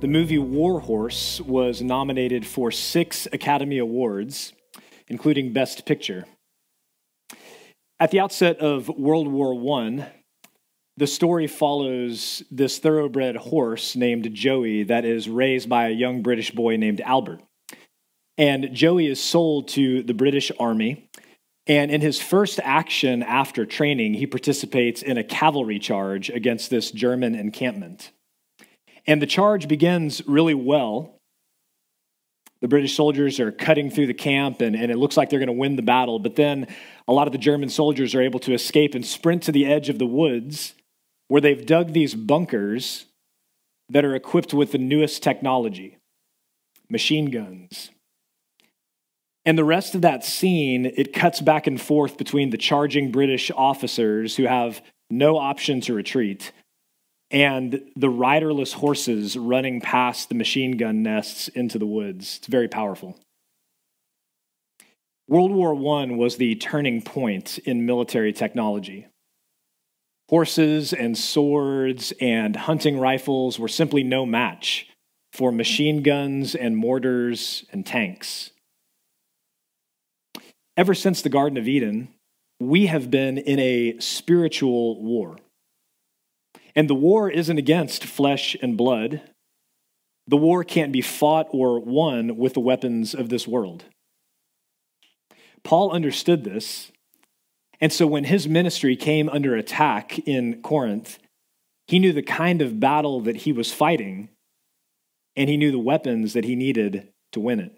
the 0.00 0.08
movie 0.08 0.38
War 0.38 0.80
Horse 0.80 1.42
was 1.42 1.82
nominated 1.82 2.46
for 2.46 2.70
six 2.70 3.28
Academy 3.32 3.76
Awards, 3.76 4.54
including 5.08 5.52
Best 5.52 5.84
Picture. 5.84 6.24
At 7.98 8.10
the 8.10 8.20
outset 8.20 8.58
of 8.60 8.88
World 8.88 9.28
War 9.28 9.78
I, 9.78 10.10
the 10.96 11.06
story 11.06 11.46
follows 11.46 12.42
this 12.50 12.78
thoroughbred 12.78 13.36
horse 13.36 13.94
named 13.94 14.32
Joey 14.32 14.84
that 14.84 15.04
is 15.04 15.28
raised 15.28 15.68
by 15.68 15.88
a 15.88 15.92
young 15.92 16.22
British 16.22 16.50
boy 16.50 16.76
named 16.76 17.02
Albert. 17.02 17.42
And 18.38 18.74
Joey 18.74 19.06
is 19.06 19.22
sold 19.22 19.68
to 19.68 20.02
the 20.02 20.14
British 20.14 20.50
Army. 20.58 21.10
And 21.66 21.90
in 21.90 22.00
his 22.00 22.20
first 22.20 22.58
action 22.64 23.22
after 23.22 23.66
training, 23.66 24.14
he 24.14 24.26
participates 24.26 25.02
in 25.02 25.18
a 25.18 25.24
cavalry 25.24 25.78
charge 25.78 26.30
against 26.30 26.70
this 26.70 26.90
German 26.90 27.34
encampment. 27.34 28.12
And 29.10 29.20
the 29.20 29.26
charge 29.26 29.66
begins 29.66 30.22
really 30.28 30.54
well. 30.54 31.18
The 32.60 32.68
British 32.68 32.94
soldiers 32.94 33.40
are 33.40 33.50
cutting 33.50 33.90
through 33.90 34.06
the 34.06 34.14
camp, 34.14 34.60
and, 34.60 34.76
and 34.76 34.92
it 34.92 34.98
looks 34.98 35.16
like 35.16 35.30
they're 35.30 35.40
going 35.40 35.48
to 35.48 35.52
win 35.52 35.74
the 35.74 35.82
battle. 35.82 36.20
But 36.20 36.36
then 36.36 36.68
a 37.08 37.12
lot 37.12 37.26
of 37.26 37.32
the 37.32 37.38
German 37.38 37.70
soldiers 37.70 38.14
are 38.14 38.22
able 38.22 38.38
to 38.38 38.54
escape 38.54 38.94
and 38.94 39.04
sprint 39.04 39.42
to 39.42 39.52
the 39.52 39.66
edge 39.66 39.88
of 39.88 39.98
the 39.98 40.06
woods 40.06 40.74
where 41.26 41.40
they've 41.40 41.66
dug 41.66 41.92
these 41.92 42.14
bunkers 42.14 43.06
that 43.88 44.04
are 44.04 44.14
equipped 44.14 44.54
with 44.54 44.70
the 44.70 44.78
newest 44.78 45.24
technology 45.24 45.96
machine 46.88 47.32
guns. 47.32 47.90
And 49.44 49.58
the 49.58 49.64
rest 49.64 49.96
of 49.96 50.02
that 50.02 50.24
scene, 50.24 50.86
it 50.86 51.12
cuts 51.12 51.40
back 51.40 51.66
and 51.66 51.80
forth 51.80 52.16
between 52.16 52.50
the 52.50 52.58
charging 52.58 53.10
British 53.10 53.50
officers 53.56 54.36
who 54.36 54.44
have 54.44 54.80
no 55.10 55.36
option 55.36 55.80
to 55.80 55.94
retreat 55.94 56.52
and 57.30 57.80
the 57.94 58.10
riderless 58.10 58.72
horses 58.72 59.36
running 59.36 59.80
past 59.80 60.28
the 60.28 60.34
machine 60.34 60.76
gun 60.76 61.02
nests 61.02 61.48
into 61.48 61.78
the 61.78 61.86
woods. 61.86 62.38
It's 62.38 62.46
very 62.48 62.68
powerful. 62.68 63.18
World 65.28 65.52
War 65.52 65.74
I 65.74 66.06
was 66.06 66.36
the 66.36 66.56
turning 66.56 67.02
point 67.02 67.58
in 67.58 67.86
military 67.86 68.32
technology. 68.32 69.06
Horses 70.28 70.92
and 70.92 71.16
swords 71.16 72.12
and 72.20 72.56
hunting 72.56 72.98
rifles 72.98 73.58
were 73.58 73.68
simply 73.68 74.02
no 74.02 74.26
match 74.26 74.88
for 75.32 75.52
machine 75.52 76.02
guns 76.02 76.56
and 76.56 76.76
mortars 76.76 77.64
and 77.70 77.86
tanks. 77.86 78.50
Ever 80.76 80.94
since 80.94 81.22
the 81.22 81.28
Garden 81.28 81.58
of 81.58 81.68
Eden, 81.68 82.08
we 82.58 82.86
have 82.86 83.10
been 83.10 83.38
in 83.38 83.58
a 83.58 83.98
spiritual 84.00 85.00
war. 85.00 85.36
And 86.74 86.88
the 86.88 86.94
war 86.94 87.30
isn't 87.30 87.58
against 87.58 88.04
flesh 88.04 88.56
and 88.62 88.76
blood. 88.76 89.22
The 90.26 90.36
war 90.36 90.62
can't 90.64 90.92
be 90.92 91.00
fought 91.00 91.48
or 91.50 91.80
won 91.80 92.36
with 92.36 92.54
the 92.54 92.60
weapons 92.60 93.14
of 93.14 93.28
this 93.28 93.48
world. 93.48 93.84
Paul 95.62 95.90
understood 95.90 96.44
this. 96.44 96.92
And 97.80 97.92
so 97.92 98.06
when 98.06 98.24
his 98.24 98.46
ministry 98.46 98.96
came 98.96 99.28
under 99.28 99.56
attack 99.56 100.18
in 100.20 100.62
Corinth, 100.62 101.18
he 101.86 101.98
knew 101.98 102.12
the 102.12 102.22
kind 102.22 102.62
of 102.62 102.78
battle 102.78 103.20
that 103.22 103.38
he 103.38 103.52
was 103.52 103.72
fighting, 103.72 104.28
and 105.34 105.50
he 105.50 105.56
knew 105.56 105.72
the 105.72 105.78
weapons 105.78 106.34
that 106.34 106.44
he 106.44 106.54
needed 106.54 107.08
to 107.32 107.40
win 107.40 107.58
it. 107.58 107.76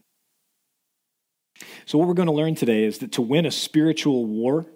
So, 1.87 1.99
what 1.99 2.09
we're 2.09 2.15
going 2.15 2.27
to 2.27 2.33
learn 2.33 2.55
today 2.55 2.85
is 2.85 2.99
that 2.99 3.13
to 3.13 3.23
win 3.23 3.47
a 3.47 3.51
spiritual 3.51 4.27
war, 4.27 4.67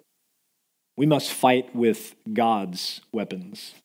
we 0.95 1.05
must 1.05 1.31
fight 1.31 1.75
with 1.75 2.15
God's 2.33 3.01
weapons. 3.11 3.75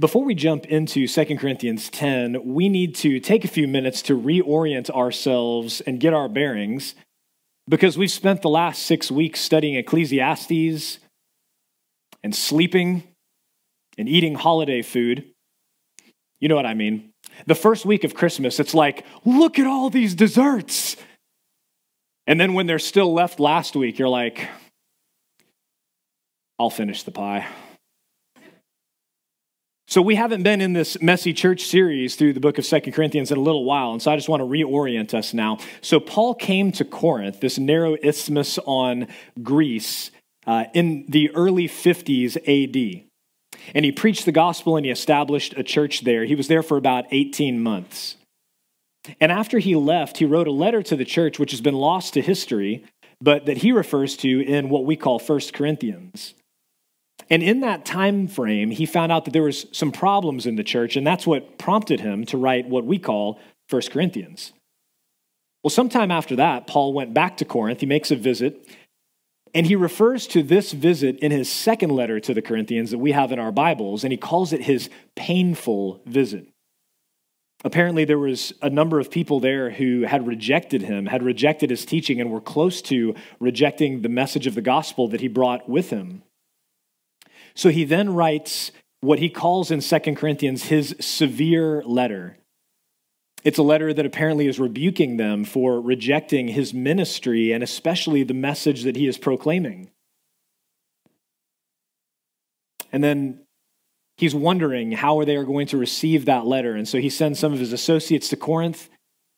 Before 0.00 0.24
we 0.24 0.36
jump 0.36 0.66
into 0.66 1.08
2 1.08 1.36
Corinthians 1.38 1.90
10, 1.90 2.54
we 2.54 2.68
need 2.68 2.94
to 2.96 3.18
take 3.18 3.44
a 3.44 3.48
few 3.48 3.66
minutes 3.66 4.00
to 4.02 4.16
reorient 4.16 4.90
ourselves 4.90 5.80
and 5.80 5.98
get 5.98 6.14
our 6.14 6.28
bearings 6.28 6.94
because 7.68 7.98
we've 7.98 8.10
spent 8.10 8.42
the 8.42 8.48
last 8.48 8.84
six 8.84 9.10
weeks 9.10 9.40
studying 9.40 9.74
Ecclesiastes 9.74 11.00
and 12.22 12.32
sleeping 12.32 13.02
and 13.98 14.08
eating 14.08 14.36
holiday 14.36 14.82
food. 14.82 15.24
You 16.38 16.48
know 16.48 16.54
what 16.54 16.66
I 16.66 16.74
mean. 16.74 17.10
The 17.46 17.56
first 17.56 17.84
week 17.84 18.04
of 18.04 18.14
Christmas, 18.14 18.60
it's 18.60 18.74
like, 18.74 19.04
look 19.24 19.58
at 19.58 19.66
all 19.66 19.90
these 19.90 20.14
desserts. 20.14 20.96
And 22.28 22.40
then 22.40 22.54
when 22.54 22.68
they're 22.68 22.78
still 22.78 23.12
left 23.12 23.40
last 23.40 23.74
week, 23.74 23.98
you're 23.98 24.08
like, 24.08 24.48
I'll 26.56 26.70
finish 26.70 27.02
the 27.02 27.10
pie. 27.10 27.48
So 29.90 30.02
we 30.02 30.16
haven't 30.16 30.42
been 30.42 30.60
in 30.60 30.74
this 30.74 31.00
messy 31.00 31.32
church 31.32 31.62
series 31.62 32.14
through 32.14 32.34
the 32.34 32.40
book 32.40 32.58
of 32.58 32.66
Second 32.66 32.92
Corinthians 32.92 33.30
in 33.30 33.38
a 33.38 33.40
little 33.40 33.64
while, 33.64 33.92
and 33.92 34.02
so 34.02 34.12
I 34.12 34.16
just 34.16 34.28
want 34.28 34.42
to 34.42 34.44
reorient 34.44 35.14
us 35.14 35.32
now. 35.32 35.56
So 35.80 35.98
Paul 35.98 36.34
came 36.34 36.72
to 36.72 36.84
Corinth, 36.84 37.40
this 37.40 37.58
narrow 37.58 37.96
isthmus 38.04 38.58
on 38.66 39.06
Greece, 39.42 40.10
uh, 40.46 40.64
in 40.74 41.06
the 41.08 41.30
early 41.34 41.68
50s 41.68 42.36
AD. 42.36 43.04
And 43.74 43.82
he 43.86 43.90
preached 43.90 44.26
the 44.26 44.32
gospel 44.32 44.76
and 44.76 44.84
he 44.84 44.92
established 44.92 45.54
a 45.56 45.62
church 45.62 46.02
there. 46.02 46.26
He 46.26 46.34
was 46.34 46.48
there 46.48 46.62
for 46.62 46.76
about 46.76 47.06
18 47.10 47.58
months. 47.62 48.16
And 49.22 49.32
after 49.32 49.58
he 49.58 49.74
left, 49.74 50.18
he 50.18 50.26
wrote 50.26 50.48
a 50.48 50.52
letter 50.52 50.82
to 50.82 50.96
the 50.96 51.06
church, 51.06 51.38
which 51.38 51.52
has 51.52 51.62
been 51.62 51.74
lost 51.74 52.12
to 52.12 52.20
history, 52.20 52.84
but 53.22 53.46
that 53.46 53.56
he 53.56 53.72
refers 53.72 54.18
to 54.18 54.42
in 54.42 54.68
what 54.68 54.84
we 54.84 54.96
call 54.96 55.18
First 55.18 55.54
Corinthians. 55.54 56.34
And 57.30 57.42
in 57.42 57.60
that 57.60 57.84
time 57.84 58.26
frame, 58.26 58.70
he 58.70 58.86
found 58.86 59.12
out 59.12 59.24
that 59.26 59.32
there 59.32 59.42
was 59.42 59.66
some 59.72 59.92
problems 59.92 60.46
in 60.46 60.56
the 60.56 60.64
church, 60.64 60.96
and 60.96 61.06
that's 61.06 61.26
what 61.26 61.58
prompted 61.58 62.00
him 62.00 62.24
to 62.26 62.38
write 62.38 62.68
what 62.68 62.86
we 62.86 62.98
call 62.98 63.38
1 63.68 63.82
Corinthians. 63.90 64.52
Well, 65.62 65.70
sometime 65.70 66.10
after 66.10 66.36
that, 66.36 66.66
Paul 66.66 66.92
went 66.92 67.12
back 67.12 67.36
to 67.38 67.44
Corinth. 67.44 67.80
He 67.80 67.86
makes 67.86 68.10
a 68.10 68.16
visit, 68.16 68.66
and 69.52 69.66
he 69.66 69.76
refers 69.76 70.26
to 70.28 70.42
this 70.42 70.72
visit 70.72 71.18
in 71.18 71.30
his 71.30 71.50
second 71.50 71.90
letter 71.90 72.20
to 72.20 72.32
the 72.32 72.40
Corinthians 72.42 72.90
that 72.92 72.98
we 72.98 73.12
have 73.12 73.32
in 73.32 73.38
our 73.38 73.52
Bibles, 73.52 74.04
and 74.04 74.12
he 74.12 74.16
calls 74.16 74.52
it 74.52 74.62
his 74.62 74.88
painful 75.14 76.00
visit. 76.06 76.48
Apparently, 77.64 78.04
there 78.04 78.20
was 78.20 78.54
a 78.62 78.70
number 78.70 79.00
of 79.00 79.10
people 79.10 79.40
there 79.40 79.70
who 79.70 80.02
had 80.02 80.28
rejected 80.28 80.82
him, 80.82 81.06
had 81.06 81.24
rejected 81.24 81.70
his 81.70 81.84
teaching, 81.84 82.20
and 82.20 82.30
were 82.30 82.40
close 82.40 82.80
to 82.82 83.16
rejecting 83.40 84.02
the 84.02 84.08
message 84.08 84.46
of 84.46 84.54
the 84.54 84.62
gospel 84.62 85.08
that 85.08 85.20
he 85.20 85.28
brought 85.28 85.68
with 85.68 85.90
him. 85.90 86.22
So 87.58 87.70
he 87.70 87.82
then 87.82 88.14
writes 88.14 88.70
what 89.00 89.18
he 89.18 89.28
calls 89.28 89.72
in 89.72 89.80
2 89.80 90.14
Corinthians 90.14 90.66
his 90.66 90.94
severe 91.00 91.82
letter. 91.82 92.38
It's 93.42 93.58
a 93.58 93.64
letter 93.64 93.92
that 93.92 94.06
apparently 94.06 94.46
is 94.46 94.60
rebuking 94.60 95.16
them 95.16 95.44
for 95.44 95.80
rejecting 95.80 96.46
his 96.46 96.72
ministry 96.72 97.50
and 97.50 97.64
especially 97.64 98.22
the 98.22 98.32
message 98.32 98.84
that 98.84 98.94
he 98.94 99.08
is 99.08 99.18
proclaiming. 99.18 99.90
And 102.92 103.02
then 103.02 103.40
he's 104.18 104.36
wondering 104.36 104.92
how 104.92 105.24
they 105.24 105.34
are 105.34 105.44
going 105.44 105.66
to 105.66 105.76
receive 105.76 106.26
that 106.26 106.46
letter. 106.46 106.76
And 106.76 106.86
so 106.86 106.98
he 106.98 107.10
sends 107.10 107.40
some 107.40 107.52
of 107.52 107.58
his 107.58 107.72
associates 107.72 108.28
to 108.28 108.36
Corinth 108.36 108.88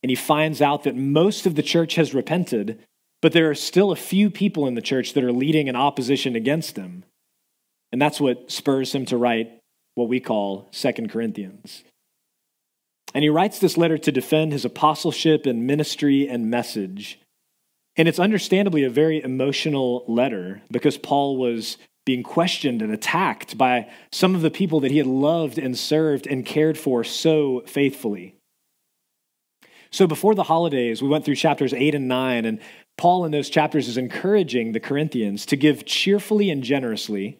and 0.02 0.10
he 0.10 0.16
finds 0.16 0.60
out 0.60 0.84
that 0.84 0.94
most 0.94 1.46
of 1.46 1.54
the 1.54 1.62
church 1.62 1.94
has 1.94 2.12
repented, 2.12 2.84
but 3.22 3.32
there 3.32 3.48
are 3.48 3.54
still 3.54 3.90
a 3.90 3.96
few 3.96 4.28
people 4.28 4.66
in 4.66 4.74
the 4.74 4.82
church 4.82 5.14
that 5.14 5.24
are 5.24 5.32
leading 5.32 5.70
an 5.70 5.76
opposition 5.76 6.36
against 6.36 6.74
them. 6.74 7.04
And 7.92 8.00
that's 8.00 8.20
what 8.20 8.50
spurs 8.50 8.94
him 8.94 9.06
to 9.06 9.16
write 9.16 9.50
what 9.94 10.08
we 10.08 10.20
call 10.20 10.68
Second 10.70 11.10
Corinthians. 11.10 11.84
And 13.14 13.24
he 13.24 13.28
writes 13.28 13.58
this 13.58 13.76
letter 13.76 13.98
to 13.98 14.12
defend 14.12 14.52
his 14.52 14.64
apostleship 14.64 15.46
and 15.46 15.66
ministry 15.66 16.28
and 16.28 16.50
message. 16.50 17.18
And 17.96 18.06
it's 18.06 18.20
understandably 18.20 18.84
a 18.84 18.90
very 18.90 19.22
emotional 19.22 20.04
letter 20.06 20.62
because 20.70 20.96
Paul 20.96 21.36
was 21.36 21.76
being 22.06 22.22
questioned 22.22 22.82
and 22.82 22.92
attacked 22.92 23.58
by 23.58 23.90
some 24.12 24.34
of 24.34 24.42
the 24.42 24.50
people 24.50 24.80
that 24.80 24.90
he 24.90 24.98
had 24.98 25.06
loved 25.06 25.58
and 25.58 25.76
served 25.76 26.26
and 26.26 26.46
cared 26.46 26.78
for 26.78 27.04
so 27.04 27.62
faithfully. 27.66 28.36
So 29.90 30.06
before 30.06 30.34
the 30.34 30.44
holidays, 30.44 31.02
we 31.02 31.08
went 31.08 31.24
through 31.24 31.34
chapters 31.34 31.74
8 31.74 31.96
and 31.96 32.06
9, 32.06 32.44
and 32.44 32.60
Paul 32.96 33.24
in 33.24 33.32
those 33.32 33.50
chapters 33.50 33.88
is 33.88 33.96
encouraging 33.96 34.72
the 34.72 34.80
Corinthians 34.80 35.44
to 35.46 35.56
give 35.56 35.84
cheerfully 35.84 36.48
and 36.48 36.62
generously 36.62 37.38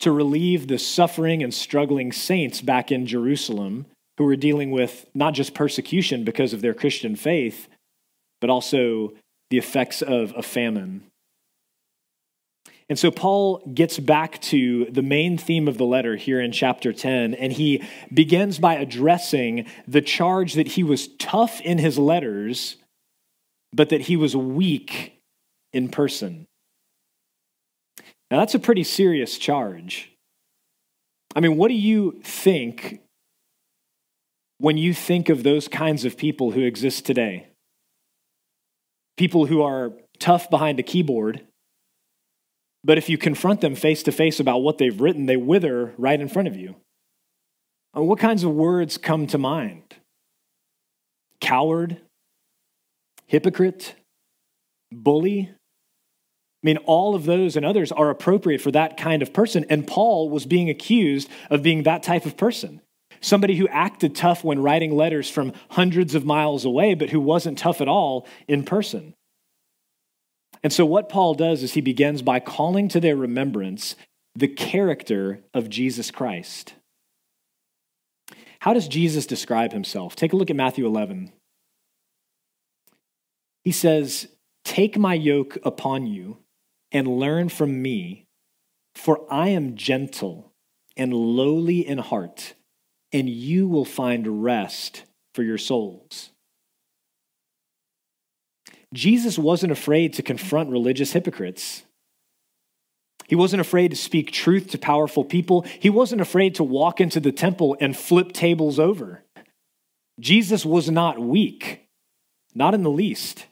to 0.00 0.10
relieve 0.10 0.66
the 0.66 0.78
suffering 0.78 1.42
and 1.42 1.52
struggling 1.52 2.12
saints 2.12 2.60
back 2.60 2.90
in 2.90 3.06
Jerusalem 3.06 3.86
who 4.18 4.24
were 4.24 4.36
dealing 4.36 4.70
with 4.70 5.06
not 5.14 5.34
just 5.34 5.54
persecution 5.54 6.24
because 6.24 6.52
of 6.52 6.62
their 6.62 6.74
Christian 6.74 7.16
faith, 7.16 7.68
but 8.40 8.50
also 8.50 9.12
the 9.50 9.58
effects 9.58 10.02
of 10.02 10.32
a 10.36 10.42
famine. 10.42 11.02
And 12.88 12.98
so 12.98 13.12
Paul 13.12 13.62
gets 13.72 14.00
back 14.00 14.40
to 14.42 14.86
the 14.86 15.02
main 15.02 15.38
theme 15.38 15.68
of 15.68 15.78
the 15.78 15.84
letter 15.84 16.16
here 16.16 16.40
in 16.40 16.50
chapter 16.50 16.92
10, 16.92 17.34
and 17.34 17.52
he 17.52 17.84
begins 18.12 18.58
by 18.58 18.74
addressing 18.74 19.66
the 19.86 20.00
charge 20.00 20.54
that 20.54 20.66
he 20.66 20.82
was 20.82 21.08
tough 21.18 21.60
in 21.60 21.78
his 21.78 21.98
letters, 21.98 22.76
but 23.72 23.90
that 23.90 24.02
he 24.02 24.16
was 24.16 24.36
weak 24.36 25.22
in 25.72 25.88
person. 25.88 26.46
Now, 28.30 28.38
that's 28.38 28.54
a 28.54 28.60
pretty 28.60 28.84
serious 28.84 29.38
charge. 29.38 30.12
I 31.34 31.40
mean, 31.40 31.56
what 31.56 31.68
do 31.68 31.74
you 31.74 32.20
think 32.22 33.00
when 34.58 34.76
you 34.76 34.94
think 34.94 35.28
of 35.28 35.42
those 35.42 35.68
kinds 35.68 36.04
of 36.04 36.16
people 36.16 36.52
who 36.52 36.60
exist 36.60 37.04
today? 37.04 37.48
People 39.16 39.46
who 39.46 39.62
are 39.62 39.92
tough 40.18 40.48
behind 40.48 40.78
a 40.78 40.82
keyboard, 40.82 41.46
but 42.84 42.98
if 42.98 43.08
you 43.08 43.18
confront 43.18 43.60
them 43.60 43.74
face 43.74 44.02
to 44.04 44.12
face 44.12 44.40
about 44.40 44.58
what 44.58 44.78
they've 44.78 45.00
written, 45.00 45.26
they 45.26 45.36
wither 45.36 45.94
right 45.98 46.20
in 46.20 46.28
front 46.28 46.48
of 46.48 46.56
you. 46.56 46.76
Uh, 47.96 48.02
what 48.02 48.18
kinds 48.18 48.44
of 48.44 48.52
words 48.52 48.96
come 48.96 49.26
to 49.26 49.38
mind? 49.38 49.82
Coward, 51.40 52.00
hypocrite, 53.26 53.94
bully, 54.92 55.50
I 56.62 56.66
mean, 56.66 56.76
all 56.78 57.14
of 57.14 57.24
those 57.24 57.56
and 57.56 57.64
others 57.64 57.90
are 57.90 58.10
appropriate 58.10 58.60
for 58.60 58.70
that 58.72 58.98
kind 58.98 59.22
of 59.22 59.32
person. 59.32 59.64
And 59.70 59.86
Paul 59.86 60.28
was 60.28 60.44
being 60.44 60.68
accused 60.68 61.30
of 61.48 61.62
being 61.62 61.84
that 61.84 62.02
type 62.02 62.26
of 62.26 62.36
person. 62.36 62.82
Somebody 63.22 63.56
who 63.56 63.66
acted 63.68 64.14
tough 64.14 64.44
when 64.44 64.62
writing 64.62 64.94
letters 64.94 65.30
from 65.30 65.54
hundreds 65.70 66.14
of 66.14 66.26
miles 66.26 66.66
away, 66.66 66.94
but 66.94 67.10
who 67.10 67.20
wasn't 67.20 67.58
tough 67.58 67.80
at 67.80 67.88
all 67.88 68.26
in 68.46 68.64
person. 68.64 69.14
And 70.62 70.72
so, 70.72 70.84
what 70.84 71.08
Paul 71.08 71.34
does 71.34 71.62
is 71.62 71.72
he 71.72 71.80
begins 71.80 72.20
by 72.20 72.40
calling 72.40 72.88
to 72.88 73.00
their 73.00 73.16
remembrance 73.16 73.96
the 74.34 74.48
character 74.48 75.40
of 75.54 75.70
Jesus 75.70 76.10
Christ. 76.10 76.74
How 78.60 78.74
does 78.74 78.88
Jesus 78.88 79.26
describe 79.26 79.72
himself? 79.72 80.14
Take 80.14 80.34
a 80.34 80.36
look 80.36 80.50
at 80.50 80.56
Matthew 80.56 80.86
11. 80.86 81.32
He 83.64 83.72
says, 83.72 84.28
Take 84.64 84.98
my 84.98 85.14
yoke 85.14 85.56
upon 85.64 86.06
you 86.06 86.38
and 86.92 87.06
learn 87.06 87.48
from 87.48 87.80
me, 87.80 88.26
for 88.94 89.26
I 89.32 89.48
am 89.48 89.76
gentle 89.76 90.52
and 90.96 91.14
lowly 91.14 91.86
in 91.86 91.98
heart, 91.98 92.54
and 93.12 93.28
you 93.28 93.68
will 93.68 93.84
find 93.84 94.44
rest 94.44 95.04
for 95.34 95.42
your 95.42 95.58
souls. 95.58 96.30
Jesus 98.92 99.38
wasn't 99.38 99.72
afraid 99.72 100.14
to 100.14 100.22
confront 100.22 100.70
religious 100.70 101.12
hypocrites. 101.12 101.84
He 103.28 103.36
wasn't 103.36 103.60
afraid 103.60 103.92
to 103.92 103.96
speak 103.96 104.32
truth 104.32 104.70
to 104.70 104.78
powerful 104.78 105.24
people. 105.24 105.62
He 105.78 105.88
wasn't 105.88 106.20
afraid 106.20 106.56
to 106.56 106.64
walk 106.64 107.00
into 107.00 107.20
the 107.20 107.30
temple 107.30 107.76
and 107.80 107.96
flip 107.96 108.32
tables 108.32 108.80
over. 108.80 109.22
Jesus 110.18 110.66
was 110.66 110.90
not 110.90 111.20
weak, 111.20 111.88
not 112.54 112.74
in 112.74 112.82
the 112.82 112.90
least. 112.90 113.46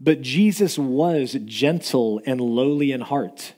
But 0.00 0.22
Jesus 0.22 0.78
was 0.78 1.36
gentle 1.44 2.22
and 2.24 2.40
lowly 2.40 2.90
in 2.90 3.02
heart. 3.02 3.54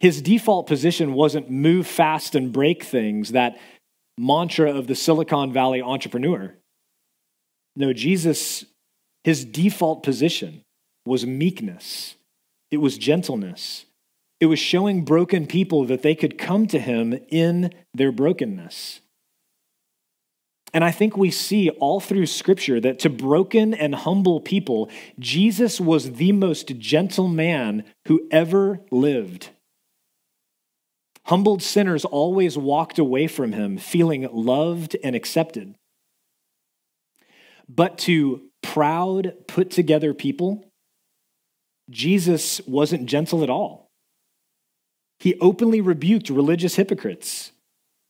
His 0.00 0.20
default 0.20 0.66
position 0.66 1.14
wasn't 1.14 1.50
move 1.50 1.86
fast 1.86 2.34
and 2.34 2.52
break 2.52 2.82
things, 2.82 3.32
that 3.32 3.58
mantra 4.18 4.72
of 4.72 4.86
the 4.86 4.94
Silicon 4.94 5.52
Valley 5.52 5.80
entrepreneur. 5.80 6.54
No, 7.76 7.92
Jesus, 7.92 8.64
his 9.24 9.44
default 9.44 10.02
position 10.02 10.62
was 11.06 11.24
meekness, 11.24 12.16
it 12.70 12.78
was 12.78 12.98
gentleness, 12.98 13.86
it 14.40 14.46
was 14.46 14.58
showing 14.58 15.04
broken 15.04 15.46
people 15.46 15.84
that 15.84 16.02
they 16.02 16.14
could 16.14 16.36
come 16.36 16.66
to 16.66 16.78
him 16.78 17.18
in 17.28 17.72
their 17.94 18.12
brokenness. 18.12 19.01
And 20.74 20.82
I 20.82 20.90
think 20.90 21.16
we 21.16 21.30
see 21.30 21.68
all 21.68 22.00
through 22.00 22.26
Scripture 22.26 22.80
that 22.80 22.98
to 23.00 23.10
broken 23.10 23.74
and 23.74 23.94
humble 23.94 24.40
people, 24.40 24.88
Jesus 25.18 25.80
was 25.80 26.12
the 26.12 26.32
most 26.32 26.78
gentle 26.78 27.28
man 27.28 27.84
who 28.06 28.26
ever 28.30 28.80
lived. 28.90 29.50
Humbled 31.26 31.62
sinners 31.62 32.04
always 32.04 32.56
walked 32.56 32.98
away 32.98 33.26
from 33.26 33.52
him 33.52 33.78
feeling 33.78 34.28
loved 34.32 34.96
and 35.04 35.14
accepted. 35.14 35.74
But 37.68 37.98
to 37.98 38.42
proud, 38.62 39.34
put 39.46 39.70
together 39.70 40.14
people, 40.14 40.64
Jesus 41.90 42.60
wasn't 42.66 43.06
gentle 43.06 43.42
at 43.42 43.50
all. 43.50 43.88
He 45.20 45.38
openly 45.38 45.80
rebuked 45.80 46.30
religious 46.30 46.74
hypocrites. 46.74 47.51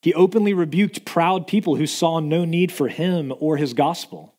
He 0.03 0.13
openly 0.15 0.53
rebuked 0.53 1.05
proud 1.05 1.47
people 1.47 1.77
who 1.77 1.87
saw 1.87 2.19
no 2.19 2.45
need 2.45 2.73
for 2.73 2.89
him 2.89 3.33
or 3.39 3.57
his 3.57 3.73
gospel. 3.73 4.35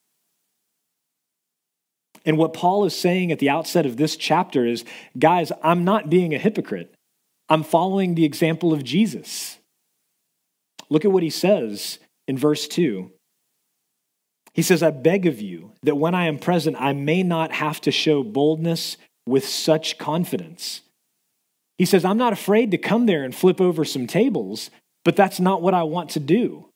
And 2.25 2.37
what 2.37 2.53
Paul 2.53 2.85
is 2.85 2.97
saying 2.97 3.31
at 3.31 3.39
the 3.39 3.49
outset 3.49 3.85
of 3.85 3.97
this 3.97 4.15
chapter 4.15 4.65
is 4.65 4.85
guys, 5.17 5.51
I'm 5.63 5.83
not 5.83 6.09
being 6.09 6.33
a 6.33 6.37
hypocrite. 6.37 6.93
I'm 7.49 7.63
following 7.63 8.15
the 8.15 8.25
example 8.25 8.73
of 8.73 8.83
Jesus. 8.83 9.57
Look 10.89 11.05
at 11.05 11.11
what 11.11 11.23
he 11.23 11.29
says 11.29 11.99
in 12.27 12.37
verse 12.37 12.67
2. 12.67 13.11
He 14.53 14.61
says, 14.61 14.83
I 14.83 14.91
beg 14.91 15.25
of 15.25 15.41
you 15.41 15.71
that 15.83 15.95
when 15.95 16.13
I 16.13 16.25
am 16.25 16.39
present, 16.39 16.77
I 16.79 16.93
may 16.93 17.23
not 17.23 17.53
have 17.53 17.81
to 17.81 17.91
show 17.91 18.23
boldness 18.23 18.97
with 19.25 19.47
such 19.47 19.97
confidence. 19.97 20.81
He 21.77 21.85
says, 21.85 22.05
I'm 22.05 22.17
not 22.17 22.33
afraid 22.33 22.71
to 22.71 22.77
come 22.77 23.05
there 23.07 23.23
and 23.23 23.33
flip 23.33 23.59
over 23.59 23.83
some 23.83 24.07
tables 24.07 24.69
but 25.03 25.15
that's 25.15 25.39
not 25.39 25.61
what 25.61 25.73
I 25.73 25.83
want 25.83 26.11
to 26.11 26.19
do. 26.19 26.69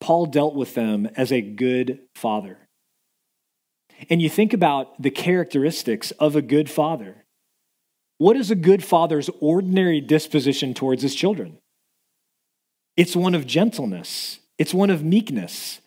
Paul 0.00 0.26
dealt 0.26 0.54
with 0.54 0.74
them 0.74 1.08
as 1.16 1.32
a 1.32 1.40
good 1.40 2.00
father. 2.14 2.58
And 4.10 4.20
you 4.20 4.28
think 4.28 4.52
about 4.52 5.00
the 5.00 5.10
characteristics 5.10 6.10
of 6.12 6.36
a 6.36 6.42
good 6.42 6.68
father. 6.68 7.24
What 8.18 8.36
is 8.36 8.50
a 8.50 8.54
good 8.54 8.84
father's 8.84 9.30
ordinary 9.40 10.00
disposition 10.00 10.74
towards 10.74 11.02
his 11.02 11.14
children? 11.14 11.58
It's 12.96 13.16
one 13.16 13.34
of 13.34 13.46
gentleness, 13.46 14.40
it's 14.58 14.74
one 14.74 14.90
of 14.90 15.04
meekness. 15.04 15.80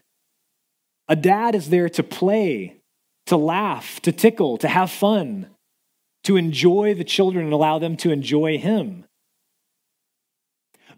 A 1.08 1.16
dad 1.16 1.56
is 1.56 1.70
there 1.70 1.90
to 1.90 2.04
play, 2.04 2.82
to 3.26 3.36
laugh, 3.36 4.00
to 4.02 4.12
tickle, 4.12 4.58
to 4.60 4.68
have 4.68 4.92
fun, 4.92 5.48
to 6.24 6.38
enjoy 6.38 6.94
the 6.94 7.04
children 7.04 7.46
and 7.46 7.54
allow 7.54 7.80
them 7.80 7.98
to 7.98 8.12
enjoy 8.12 8.60
him. 8.60 9.06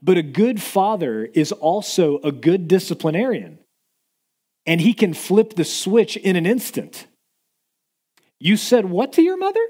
But 0.02 0.18
a 0.18 0.24
good 0.24 0.62
father 0.62 1.26
is 1.26 1.52
also 1.52 2.20
a 2.20 2.32
good 2.32 2.68
disciplinarian, 2.68 3.60
and 4.66 4.82
he 4.82 4.94
can 4.94 5.14
flip 5.14 5.54
the 5.54 5.64
switch 5.64 6.18
in 6.18 6.36
an 6.36 6.46
instant. 6.46 7.06
You 8.40 8.58
said 8.58 8.86
what 8.86 9.14
to 9.14 9.22
your 9.22 9.38
mother? 9.38 9.62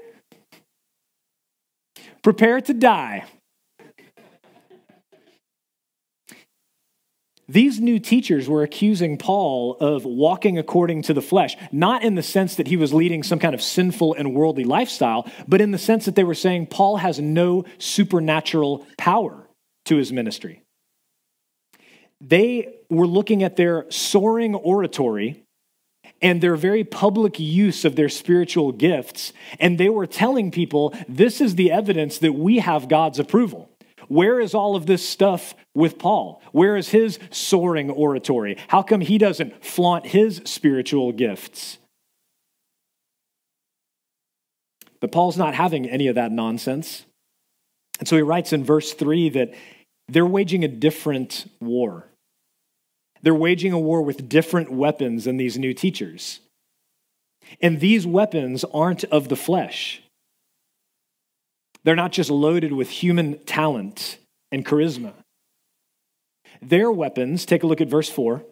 Prepare 2.22 2.62
to 2.62 2.72
die. 2.72 3.24
These 7.46 7.80
new 7.80 7.98
teachers 7.98 8.48
were 8.48 8.62
accusing 8.62 9.18
Paul 9.18 9.76
of 9.78 10.06
walking 10.06 10.56
according 10.56 11.02
to 11.02 11.12
the 11.12 11.20
flesh, 11.20 11.54
not 11.70 12.02
in 12.02 12.14
the 12.14 12.22
sense 12.22 12.54
that 12.54 12.68
he 12.68 12.78
was 12.78 12.94
leading 12.94 13.22
some 13.22 13.38
kind 13.38 13.54
of 13.54 13.60
sinful 13.60 14.14
and 14.14 14.34
worldly 14.34 14.64
lifestyle, 14.64 15.30
but 15.46 15.60
in 15.60 15.72
the 15.72 15.78
sense 15.78 16.06
that 16.06 16.14
they 16.14 16.24
were 16.24 16.32
saying 16.32 16.68
Paul 16.68 16.96
has 16.96 17.18
no 17.18 17.66
supernatural 17.76 18.86
power 18.96 19.41
to 19.86 19.96
his 19.96 20.12
ministry. 20.12 20.62
They 22.20 22.74
were 22.88 23.06
looking 23.06 23.42
at 23.42 23.56
their 23.56 23.86
soaring 23.90 24.54
oratory 24.54 25.42
and 26.20 26.40
their 26.40 26.54
very 26.54 26.84
public 26.84 27.40
use 27.40 27.84
of 27.84 27.96
their 27.96 28.08
spiritual 28.08 28.70
gifts, 28.70 29.32
and 29.58 29.76
they 29.78 29.88
were 29.88 30.06
telling 30.06 30.50
people 30.52 30.94
this 31.08 31.40
is 31.40 31.56
the 31.56 31.72
evidence 31.72 32.18
that 32.18 32.32
we 32.32 32.58
have 32.58 32.88
God's 32.88 33.18
approval. 33.18 33.68
Where 34.08 34.40
is 34.40 34.54
all 34.54 34.76
of 34.76 34.86
this 34.86 35.08
stuff 35.08 35.54
with 35.74 35.98
Paul? 35.98 36.42
Where 36.52 36.76
is 36.76 36.90
his 36.90 37.18
soaring 37.30 37.90
oratory? 37.90 38.56
How 38.68 38.82
come 38.82 39.00
he 39.00 39.18
doesn't 39.18 39.64
flaunt 39.64 40.06
his 40.06 40.42
spiritual 40.44 41.12
gifts? 41.12 41.78
But 45.00 45.12
Paul's 45.12 45.36
not 45.36 45.54
having 45.54 45.88
any 45.88 46.06
of 46.06 46.14
that 46.14 46.30
nonsense. 46.30 47.06
And 47.98 48.08
so 48.08 48.16
he 48.16 48.22
writes 48.22 48.52
in 48.52 48.64
verse 48.64 48.92
3 48.92 49.28
that 49.30 49.54
they're 50.08 50.26
waging 50.26 50.64
a 50.64 50.68
different 50.68 51.50
war. 51.60 52.08
They're 53.22 53.34
waging 53.34 53.72
a 53.72 53.78
war 53.78 54.02
with 54.02 54.28
different 54.28 54.70
weapons 54.70 55.24
than 55.24 55.36
these 55.36 55.58
new 55.58 55.72
teachers. 55.72 56.40
And 57.60 57.80
these 57.80 58.06
weapons 58.06 58.64
aren't 58.64 59.04
of 59.04 59.28
the 59.28 59.36
flesh. 59.36 60.02
They're 61.84 61.96
not 61.96 62.12
just 62.12 62.30
loaded 62.30 62.72
with 62.72 62.90
human 62.90 63.38
talent 63.44 64.18
and 64.50 64.64
charisma. 64.64 65.12
Their 66.60 66.90
weapons, 66.92 67.44
take 67.44 67.62
a 67.62 67.66
look 67.66 67.80
at 67.80 67.88
verse 67.88 68.08
4. 68.08 68.42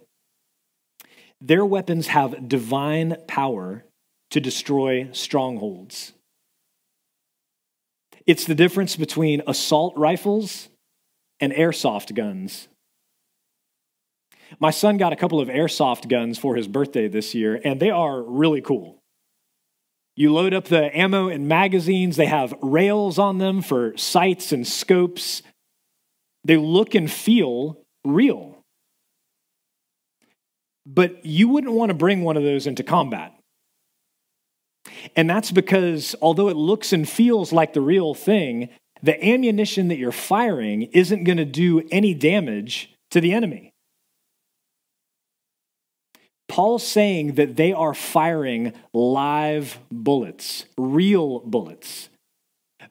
Their 1.40 1.64
weapons 1.64 2.08
have 2.08 2.48
divine 2.48 3.16
power 3.26 3.84
to 4.30 4.40
destroy 4.40 5.08
strongholds. 5.12 6.12
It's 8.26 8.44
the 8.44 8.54
difference 8.54 8.96
between 8.96 9.42
assault 9.46 9.94
rifles 9.96 10.68
and 11.40 11.52
airsoft 11.52 12.14
guns. 12.14 12.68
My 14.58 14.70
son 14.70 14.96
got 14.96 15.12
a 15.12 15.16
couple 15.16 15.40
of 15.40 15.48
airsoft 15.48 16.08
guns 16.08 16.38
for 16.38 16.56
his 16.56 16.66
birthday 16.66 17.08
this 17.08 17.34
year, 17.34 17.60
and 17.64 17.80
they 17.80 17.90
are 17.90 18.22
really 18.22 18.60
cool. 18.60 19.00
You 20.16 20.32
load 20.32 20.52
up 20.52 20.64
the 20.64 20.96
ammo 20.96 21.28
and 21.28 21.48
magazines, 21.48 22.16
they 22.16 22.26
have 22.26 22.54
rails 22.60 23.18
on 23.18 23.38
them 23.38 23.62
for 23.62 23.96
sights 23.96 24.52
and 24.52 24.66
scopes. 24.66 25.42
They 26.44 26.56
look 26.56 26.94
and 26.94 27.10
feel 27.10 27.80
real. 28.04 28.58
But 30.84 31.24
you 31.24 31.48
wouldn't 31.48 31.72
want 31.72 31.90
to 31.90 31.94
bring 31.94 32.22
one 32.22 32.36
of 32.36 32.42
those 32.42 32.66
into 32.66 32.82
combat. 32.82 33.32
And 35.16 35.28
that's 35.28 35.50
because 35.50 36.14
although 36.20 36.48
it 36.48 36.56
looks 36.56 36.92
and 36.92 37.08
feels 37.08 37.52
like 37.52 37.72
the 37.72 37.80
real 37.80 38.14
thing, 38.14 38.68
the 39.02 39.22
ammunition 39.24 39.88
that 39.88 39.98
you're 39.98 40.12
firing 40.12 40.82
isn't 40.82 41.24
going 41.24 41.38
to 41.38 41.44
do 41.44 41.82
any 41.90 42.14
damage 42.14 42.94
to 43.10 43.20
the 43.20 43.32
enemy. 43.32 43.72
Paul's 46.48 46.86
saying 46.86 47.34
that 47.34 47.56
they 47.56 47.72
are 47.72 47.94
firing 47.94 48.72
live 48.92 49.78
bullets, 49.92 50.64
real 50.76 51.38
bullets, 51.40 52.08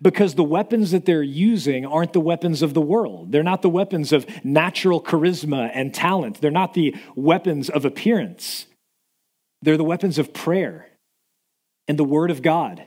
because 0.01 0.35
the 0.35 0.45
weapons 0.45 0.91
that 0.91 1.05
they're 1.05 1.21
using 1.21 1.85
aren't 1.85 2.13
the 2.13 2.21
weapons 2.21 2.61
of 2.61 2.73
the 2.73 2.81
world. 2.81 3.33
They're 3.33 3.43
not 3.43 3.61
the 3.61 3.69
weapons 3.69 4.13
of 4.13 4.25
natural 4.45 5.01
charisma 5.01 5.69
and 5.73 5.93
talent. 5.93 6.39
They're 6.39 6.51
not 6.51 6.73
the 6.73 6.95
weapons 7.15 7.69
of 7.69 7.83
appearance. 7.83 8.65
They're 9.61 9.77
the 9.77 9.83
weapons 9.83 10.17
of 10.17 10.33
prayer 10.33 10.87
and 11.89 11.99
the 11.99 12.05
Word 12.05 12.31
of 12.31 12.41
God 12.41 12.85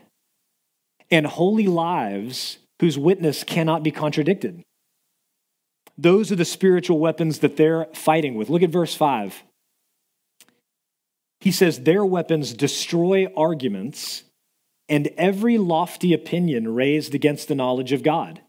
and 1.11 1.27
holy 1.27 1.67
lives 1.67 2.57
whose 2.79 2.97
witness 2.97 3.43
cannot 3.43 3.83
be 3.83 3.91
contradicted. 3.91 4.63
Those 5.95 6.31
are 6.31 6.35
the 6.35 6.45
spiritual 6.45 6.97
weapons 6.97 7.39
that 7.39 7.55
they're 7.55 7.85
fighting 7.93 8.33
with. 8.33 8.49
Look 8.49 8.63
at 8.63 8.71
verse 8.71 8.95
5. 8.95 9.43
He 11.41 11.51
says, 11.51 11.81
Their 11.81 12.03
weapons 12.03 12.53
destroy 12.53 13.27
arguments 13.37 14.23
and 14.89 15.09
every 15.17 15.57
lofty 15.57 16.13
opinion 16.13 16.73
raised 16.73 17.13
against 17.13 17.47
the 17.47 17.55
knowledge 17.55 17.91
of 17.91 18.03
God, 18.03 18.41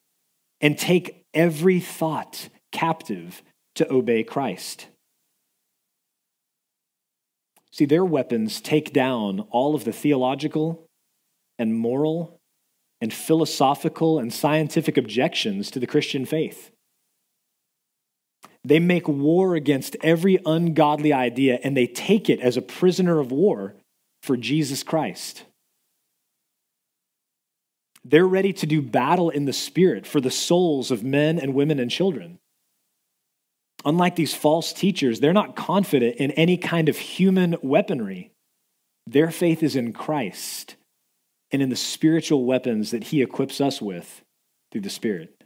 and 0.61 0.77
take 0.77 1.25
every 1.33 1.81
thought 1.81 2.49
captive 2.73 3.43
to 3.77 3.91
obey 3.93 4.25
Christ. 4.25 4.89
See, 7.75 7.87
their 7.87 8.05
weapons 8.05 8.61
take 8.61 8.93
down 8.93 9.41
all 9.51 9.75
of 9.75 9.83
the 9.83 9.93
theological 9.93 10.87
and 11.59 11.75
moral 11.77 12.39
and 13.01 13.13
philosophical 13.13 14.21
and 14.21 14.33
scientific 14.33 14.97
objections 14.97 15.73
to 15.73 15.81
the 15.81 15.87
Christian 15.89 16.25
faith. 16.25 16.71
They 18.63 18.79
make 18.79 19.09
war 19.09 19.57
against 19.57 19.97
every 20.05 20.39
ungodly 20.47 21.13
idea 21.13 21.59
and 21.65 21.77
they 21.77 21.89
take 21.89 22.31
it 22.31 22.39
as 22.39 22.57
a 22.57 22.63
prisoner 22.63 23.19
of 23.19 23.33
war 23.33 23.75
for 24.23 24.37
Jesus 24.37 24.85
Christ. 24.85 25.43
They're 28.05 28.25
ready 28.25 28.53
to 28.53 28.67
do 28.67 28.83
battle 28.83 29.31
in 29.31 29.47
the 29.47 29.53
spirit 29.53 30.07
for 30.07 30.21
the 30.21 30.31
souls 30.31 30.93
of 30.93 31.03
men 31.03 31.41
and 31.41 31.55
women 31.55 31.81
and 31.81 31.91
children. 31.91 32.39
Unlike 33.85 34.17
these 34.17 34.35
false 34.35 34.73
teachers, 34.73 35.21
they're 35.21 35.33
not 35.33 35.57
confident 35.57 36.17
in 36.17 36.31
any 36.33 36.57
kind 36.57 36.89
of 36.89 36.97
human 36.97 37.57
weaponry. 37.63 38.31
Their 39.07 39.31
faith 39.31 39.63
is 39.63 39.77
in 39.77 39.93
Christ 39.93 40.77
and 41.51 41.61
in 41.61 41.69
the 41.69 41.77
spiritual 41.77 42.45
weapons 42.45 42.91
that 42.91 43.05
he 43.05 43.23
equips 43.23 43.61
us 43.61 43.83
with 43.83 44.23
through 44.73 44.81
the 44.81 44.91
Spirit. 44.91 45.45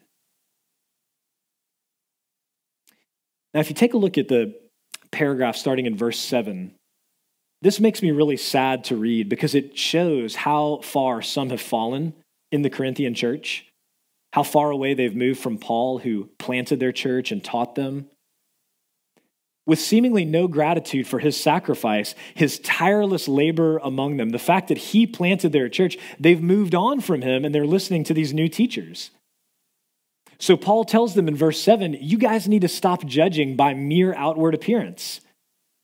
Now, 3.53 3.61
if 3.61 3.69
you 3.69 3.75
take 3.75 3.95
a 3.95 3.99
look 3.99 4.17
at 4.19 4.29
the 4.29 4.55
paragraph 5.11 5.57
starting 5.57 5.87
in 5.87 5.97
verse 5.97 6.19
7, 6.19 6.73
this 7.61 7.81
makes 7.81 8.03
me 8.03 8.13
really 8.13 8.37
sad 8.37 8.85
to 8.85 8.97
read 8.97 9.29
because 9.29 9.55
it 9.55 9.77
shows 9.77 10.37
how 10.37 10.79
far 10.83 11.23
some 11.23 11.51
have 11.51 11.61
fallen 11.61 12.15
in 12.53 12.63
the 12.63 12.71
Corinthian 12.71 13.15
church, 13.15 13.67
how 14.33 14.45
far 14.45 14.71
away 14.71 14.95
they've 14.95 15.17
moved 15.17 15.41
from 15.41 15.59
Paul, 15.59 15.99
who 15.99 16.29
planted 16.39 16.79
their 16.79 16.93
church 16.93 17.33
and 17.33 17.43
taught 17.43 17.75
them. 17.75 18.09
With 19.69 19.79
seemingly 19.79 20.25
no 20.25 20.49
gratitude 20.49 21.07
for 21.07 21.19
his 21.19 21.39
sacrifice, 21.39 22.15
his 22.33 22.59
tireless 22.61 23.29
labor 23.29 23.77
among 23.85 24.17
them, 24.17 24.31
the 24.31 24.39
fact 24.39 24.69
that 24.69 24.79
he 24.79 25.07
planted 25.07 25.53
their 25.53 25.69
church, 25.69 25.99
they've 26.19 26.41
moved 26.41 26.75
on 26.75 27.03
from 27.03 27.21
him 27.21 27.45
and 27.45 27.55
they're 27.55 27.67
listening 27.67 28.03
to 28.05 28.15
these 28.15 28.33
new 28.33 28.49
teachers. 28.49 29.11
So 30.39 30.57
Paul 30.57 30.87
tells 30.87 31.13
them 31.13 31.29
in 31.29 31.37
verse 31.37 31.61
7 31.61 31.99
you 32.01 32.17
guys 32.17 32.49
need 32.49 32.63
to 32.63 32.69
stop 32.69 33.05
judging 33.05 33.57
by 33.57 33.75
mere 33.75 34.15
outward 34.15 34.55
appearance. 34.55 35.21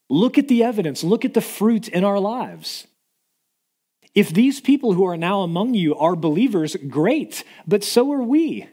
Look 0.09 0.39
at 0.39 0.49
the 0.49 0.63
evidence, 0.63 1.05
look 1.05 1.27
at 1.27 1.35
the 1.35 1.43
fruit 1.43 1.87
in 1.87 2.05
our 2.05 2.19
lives. 2.19 2.87
If 4.15 4.31
these 4.31 4.63
people 4.63 4.95
who 4.95 5.05
are 5.05 5.19
now 5.19 5.43
among 5.43 5.75
you 5.75 5.95
are 5.97 6.17
believers, 6.17 6.75
great, 6.89 7.45
but 7.67 7.85
so 7.85 8.11
are 8.13 8.23
we. 8.23 8.67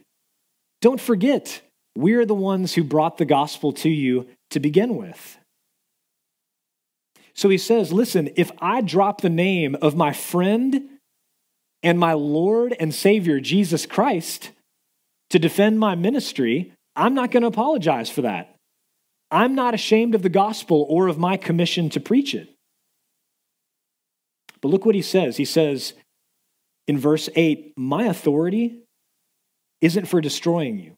Don't 0.79 1.01
forget, 1.01 1.61
we're 1.97 2.25
the 2.25 2.33
ones 2.33 2.75
who 2.75 2.85
brought 2.85 3.17
the 3.17 3.25
gospel 3.25 3.73
to 3.73 3.89
you 3.89 4.29
to 4.51 4.59
begin 4.59 4.95
with. 4.95 5.37
So 7.33 7.49
he 7.49 7.57
says, 7.57 7.91
Listen, 7.91 8.29
if 8.35 8.51
I 8.59 8.81
drop 8.81 9.21
the 9.21 9.29
name 9.29 9.75
of 9.81 9.95
my 9.95 10.13
friend 10.13 10.89
and 11.83 11.99
my 11.99 12.13
Lord 12.13 12.75
and 12.79 12.93
Savior, 12.93 13.39
Jesus 13.39 13.85
Christ, 13.85 14.51
to 15.29 15.39
defend 15.39 15.79
my 15.79 15.95
ministry, 15.95 16.73
I'm 16.95 17.13
not 17.13 17.31
going 17.31 17.41
to 17.41 17.47
apologize 17.47 18.09
for 18.09 18.21
that. 18.21 18.55
I'm 19.31 19.55
not 19.55 19.73
ashamed 19.73 20.13
of 20.13 20.23
the 20.23 20.29
gospel 20.29 20.85
or 20.89 21.07
of 21.07 21.17
my 21.17 21.37
commission 21.37 21.89
to 21.91 22.01
preach 22.01 22.35
it. 22.35 22.49
But 24.61 24.69
look 24.69 24.85
what 24.85 24.95
he 24.95 25.01
says. 25.01 25.37
He 25.37 25.45
says 25.45 25.93
in 26.87 26.97
verse 26.97 27.29
8, 27.35 27.73
My 27.77 28.05
authority 28.05 28.83
isn't 29.79 30.05
for 30.05 30.21
destroying 30.21 30.77
you, 30.77 30.95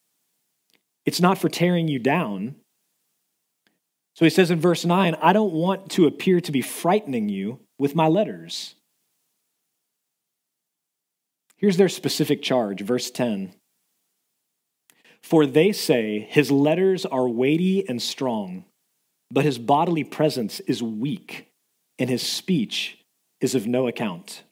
it's 1.05 1.21
not 1.21 1.37
for 1.37 1.49
tearing 1.49 1.87
you 1.87 1.99
down. 1.99 2.55
So 4.15 4.25
he 4.25 4.29
says 4.29 4.51
in 4.51 4.59
verse 4.59 4.85
9, 4.85 5.15
I 5.21 5.33
don't 5.33 5.53
want 5.53 5.89
to 5.91 6.05
appear 6.05 6.39
to 6.41 6.51
be 6.51 6.61
frightening 6.61 7.29
you 7.29 7.59
with 7.79 7.95
my 7.95 8.07
letters. 8.07 8.75
Here's 11.57 11.77
their 11.77 11.89
specific 11.89 12.41
charge, 12.41 12.81
verse 12.81 13.09
10. 13.09 13.53
For 15.21 15.45
they 15.45 15.71
say 15.71 16.27
his 16.29 16.51
letters 16.51 17.05
are 17.05 17.27
weighty 17.27 17.87
and 17.87 18.01
strong, 18.01 18.65
but 19.31 19.45
his 19.45 19.57
bodily 19.57 20.03
presence 20.03 20.59
is 20.61 20.83
weak, 20.83 21.47
and 21.97 22.09
his 22.09 22.21
speech 22.21 22.99
is 23.39 23.55
of 23.55 23.65
no 23.65 23.87
account. 23.87 24.43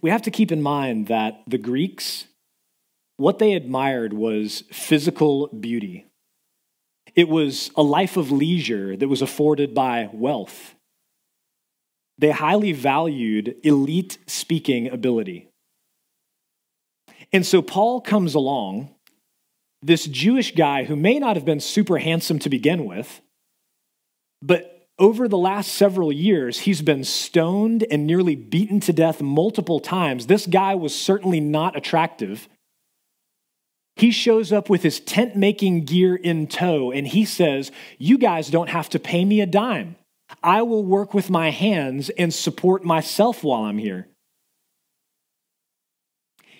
We 0.00 0.10
have 0.10 0.22
to 0.22 0.30
keep 0.30 0.52
in 0.52 0.62
mind 0.62 1.08
that 1.08 1.42
the 1.46 1.58
Greeks, 1.58 2.26
what 3.16 3.38
they 3.38 3.54
admired 3.54 4.12
was 4.12 4.62
physical 4.70 5.48
beauty. 5.48 6.07
It 7.18 7.28
was 7.28 7.72
a 7.74 7.82
life 7.82 8.16
of 8.16 8.30
leisure 8.30 8.96
that 8.96 9.08
was 9.08 9.22
afforded 9.22 9.74
by 9.74 10.08
wealth. 10.12 10.76
They 12.16 12.30
highly 12.30 12.70
valued 12.70 13.56
elite 13.64 14.18
speaking 14.28 14.88
ability. 14.88 15.48
And 17.32 17.44
so 17.44 17.60
Paul 17.60 18.00
comes 18.00 18.36
along, 18.36 18.94
this 19.82 20.04
Jewish 20.04 20.54
guy 20.54 20.84
who 20.84 20.94
may 20.94 21.18
not 21.18 21.34
have 21.34 21.44
been 21.44 21.58
super 21.58 21.98
handsome 21.98 22.38
to 22.38 22.48
begin 22.48 22.84
with, 22.84 23.20
but 24.40 24.86
over 24.96 25.26
the 25.26 25.36
last 25.36 25.74
several 25.74 26.12
years, 26.12 26.60
he's 26.60 26.82
been 26.82 27.02
stoned 27.02 27.84
and 27.90 28.06
nearly 28.06 28.36
beaten 28.36 28.78
to 28.78 28.92
death 28.92 29.20
multiple 29.20 29.80
times. 29.80 30.28
This 30.28 30.46
guy 30.46 30.76
was 30.76 30.94
certainly 30.94 31.40
not 31.40 31.76
attractive. 31.76 32.48
He 33.98 34.12
shows 34.12 34.52
up 34.52 34.70
with 34.70 34.84
his 34.84 35.00
tent 35.00 35.34
making 35.34 35.84
gear 35.84 36.14
in 36.14 36.46
tow 36.46 36.92
and 36.92 37.06
he 37.06 37.24
says, 37.24 37.72
You 37.98 38.16
guys 38.16 38.48
don't 38.48 38.70
have 38.70 38.88
to 38.90 39.00
pay 39.00 39.24
me 39.24 39.40
a 39.40 39.46
dime. 39.46 39.96
I 40.42 40.62
will 40.62 40.84
work 40.84 41.14
with 41.14 41.30
my 41.30 41.50
hands 41.50 42.08
and 42.10 42.32
support 42.32 42.84
myself 42.84 43.42
while 43.42 43.64
I'm 43.64 43.78
here. 43.78 44.06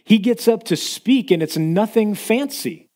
He 0.03 0.19
gets 0.19 0.49
up 0.49 0.65
to 0.65 0.77
speak, 0.77 1.31
and 1.31 1.43
it's 1.43 1.59
nothing 1.59 2.15
fancy. 2.15 2.89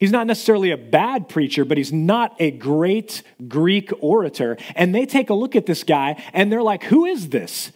He's 0.00 0.10
not 0.10 0.26
necessarily 0.26 0.72
a 0.72 0.76
bad 0.76 1.28
preacher, 1.28 1.64
but 1.64 1.78
he's 1.78 1.92
not 1.92 2.34
a 2.40 2.50
great 2.50 3.22
Greek 3.46 3.90
orator. 4.00 4.58
And 4.74 4.92
they 4.92 5.06
take 5.06 5.30
a 5.30 5.34
look 5.34 5.54
at 5.54 5.66
this 5.66 5.84
guy 5.84 6.20
and 6.32 6.50
they're 6.50 6.62
like, 6.62 6.82
Who 6.84 7.06
is 7.06 7.28
this? 7.28 7.70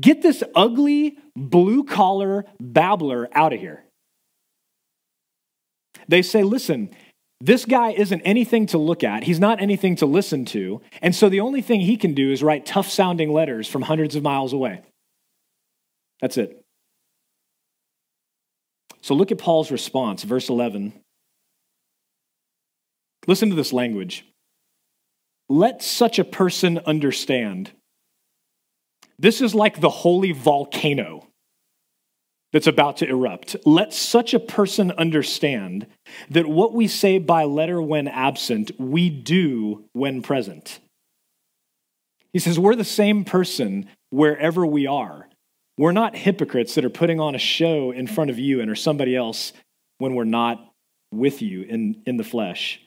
Get 0.00 0.22
this 0.22 0.42
ugly, 0.56 1.18
blue 1.36 1.84
collar 1.84 2.46
babbler 2.58 3.28
out 3.32 3.52
of 3.52 3.60
here. 3.60 3.84
They 6.10 6.22
say, 6.22 6.42
listen, 6.42 6.90
this 7.40 7.64
guy 7.64 7.92
isn't 7.92 8.20
anything 8.22 8.66
to 8.66 8.78
look 8.78 9.04
at. 9.04 9.22
He's 9.22 9.38
not 9.38 9.62
anything 9.62 9.94
to 9.96 10.06
listen 10.06 10.44
to. 10.46 10.80
And 11.00 11.14
so 11.14 11.28
the 11.28 11.38
only 11.38 11.62
thing 11.62 11.80
he 11.80 11.96
can 11.96 12.14
do 12.14 12.32
is 12.32 12.42
write 12.42 12.66
tough 12.66 12.90
sounding 12.90 13.32
letters 13.32 13.68
from 13.68 13.82
hundreds 13.82 14.16
of 14.16 14.24
miles 14.24 14.52
away. 14.52 14.82
That's 16.20 16.36
it. 16.36 16.64
So 19.02 19.14
look 19.14 19.30
at 19.30 19.38
Paul's 19.38 19.70
response, 19.70 20.24
verse 20.24 20.48
11. 20.48 20.92
Listen 23.28 23.48
to 23.48 23.54
this 23.54 23.72
language. 23.72 24.26
Let 25.48 25.80
such 25.80 26.18
a 26.18 26.24
person 26.24 26.80
understand. 26.86 27.70
This 29.16 29.40
is 29.40 29.54
like 29.54 29.80
the 29.80 29.88
holy 29.88 30.32
volcano 30.32 31.29
that's 32.52 32.66
about 32.66 32.98
to 32.98 33.08
erupt. 33.08 33.56
Let 33.64 33.92
such 33.92 34.34
a 34.34 34.40
person 34.40 34.90
understand 34.92 35.86
that 36.30 36.46
what 36.46 36.74
we 36.74 36.88
say 36.88 37.18
by 37.18 37.44
letter 37.44 37.80
when 37.80 38.08
absent, 38.08 38.72
we 38.78 39.08
do 39.08 39.84
when 39.92 40.22
present. 40.22 40.80
He 42.32 42.38
says, 42.38 42.58
We're 42.58 42.76
the 42.76 42.84
same 42.84 43.24
person 43.24 43.88
wherever 44.10 44.66
we 44.66 44.86
are. 44.86 45.28
We're 45.78 45.92
not 45.92 46.16
hypocrites 46.16 46.74
that 46.74 46.84
are 46.84 46.90
putting 46.90 47.20
on 47.20 47.34
a 47.34 47.38
show 47.38 47.90
in 47.90 48.06
front 48.06 48.30
of 48.30 48.38
you 48.38 48.60
and 48.60 48.70
or 48.70 48.74
somebody 48.74 49.16
else 49.16 49.52
when 49.98 50.14
we're 50.14 50.24
not 50.24 50.72
with 51.12 51.42
you 51.42 51.62
in, 51.62 52.02
in 52.06 52.16
the 52.16 52.24
flesh. 52.24 52.80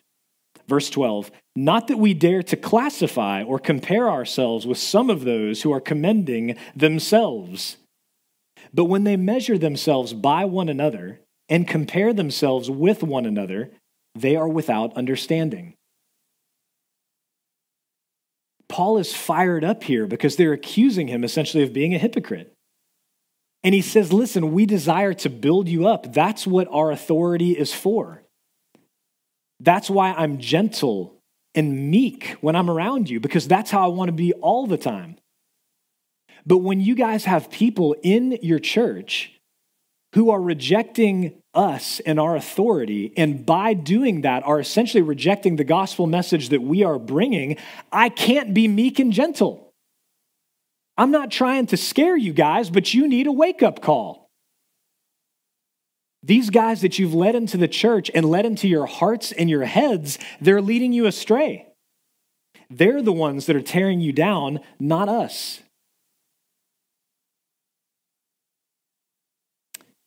Verse 0.67 0.89
12, 0.89 1.31
not 1.55 1.87
that 1.87 1.97
we 1.97 2.13
dare 2.13 2.43
to 2.43 2.55
classify 2.55 3.43
or 3.43 3.59
compare 3.59 4.09
ourselves 4.09 4.65
with 4.65 4.77
some 4.77 5.09
of 5.09 5.25
those 5.25 5.61
who 5.61 5.73
are 5.73 5.81
commending 5.81 6.55
themselves. 6.75 7.77
But 8.73 8.85
when 8.85 9.03
they 9.03 9.17
measure 9.17 9.57
themselves 9.57 10.13
by 10.13 10.45
one 10.45 10.69
another 10.69 11.21
and 11.47 11.67
compare 11.67 12.13
themselves 12.13 12.69
with 12.69 13.03
one 13.03 13.25
another, 13.25 13.71
they 14.15 14.35
are 14.35 14.47
without 14.47 14.95
understanding. 14.95 15.75
Paul 18.67 18.97
is 18.97 19.13
fired 19.13 19.63
up 19.63 19.83
here 19.83 20.07
because 20.07 20.35
they're 20.35 20.53
accusing 20.53 21.07
him 21.07 21.23
essentially 21.23 21.63
of 21.63 21.73
being 21.73 21.93
a 21.93 21.99
hypocrite. 21.99 22.53
And 23.63 23.75
he 23.75 23.81
says, 23.81 24.11
Listen, 24.11 24.51
we 24.51 24.65
desire 24.65 25.13
to 25.13 25.29
build 25.29 25.67
you 25.69 25.87
up. 25.87 26.11
That's 26.11 26.47
what 26.47 26.67
our 26.71 26.91
authority 26.91 27.51
is 27.51 27.73
for. 27.73 28.23
That's 29.59 29.89
why 29.89 30.13
I'm 30.13 30.39
gentle 30.39 31.21
and 31.55 31.91
meek 31.91 32.35
when 32.41 32.55
I'm 32.55 32.69
around 32.69 33.09
you, 33.09 33.19
because 33.19 33.47
that's 33.47 33.69
how 33.69 33.85
I 33.85 33.93
want 33.93 34.09
to 34.09 34.13
be 34.13 34.33
all 34.33 34.65
the 34.65 34.77
time. 34.77 35.17
But 36.45 36.57
when 36.59 36.81
you 36.81 36.95
guys 36.95 37.25
have 37.25 37.49
people 37.49 37.95
in 38.03 38.39
your 38.41 38.59
church 38.59 39.31
who 40.13 40.29
are 40.29 40.41
rejecting 40.41 41.41
us 41.53 41.99
and 42.01 42.19
our 42.19 42.35
authority, 42.35 43.13
and 43.15 43.45
by 43.45 43.73
doing 43.73 44.21
that 44.21 44.43
are 44.43 44.59
essentially 44.59 45.01
rejecting 45.01 45.55
the 45.55 45.63
gospel 45.63 46.07
message 46.07 46.49
that 46.49 46.61
we 46.61 46.83
are 46.83 46.99
bringing, 46.99 47.57
I 47.91 48.09
can't 48.09 48.53
be 48.53 48.67
meek 48.67 48.99
and 48.99 49.13
gentle. 49.13 49.73
I'm 50.97 51.11
not 51.11 51.31
trying 51.31 51.67
to 51.67 51.77
scare 51.77 52.17
you 52.17 52.33
guys, 52.33 52.69
but 52.69 52.93
you 52.93 53.07
need 53.07 53.27
a 53.27 53.31
wake 53.31 53.63
up 53.63 53.81
call. 53.81 54.29
These 56.21 56.51
guys 56.51 56.81
that 56.81 56.99
you've 56.99 57.13
led 57.13 57.35
into 57.35 57.57
the 57.57 57.67
church 57.67 58.11
and 58.13 58.29
led 58.29 58.45
into 58.45 58.67
your 58.67 58.85
hearts 58.85 59.31
and 59.31 59.49
your 59.49 59.65
heads, 59.65 60.19
they're 60.39 60.61
leading 60.61 60.93
you 60.93 61.05
astray. 61.05 61.67
They're 62.69 63.01
the 63.01 63.11
ones 63.11 63.47
that 63.47 63.55
are 63.55 63.61
tearing 63.61 63.99
you 63.99 64.13
down, 64.13 64.59
not 64.79 65.09
us. 65.09 65.62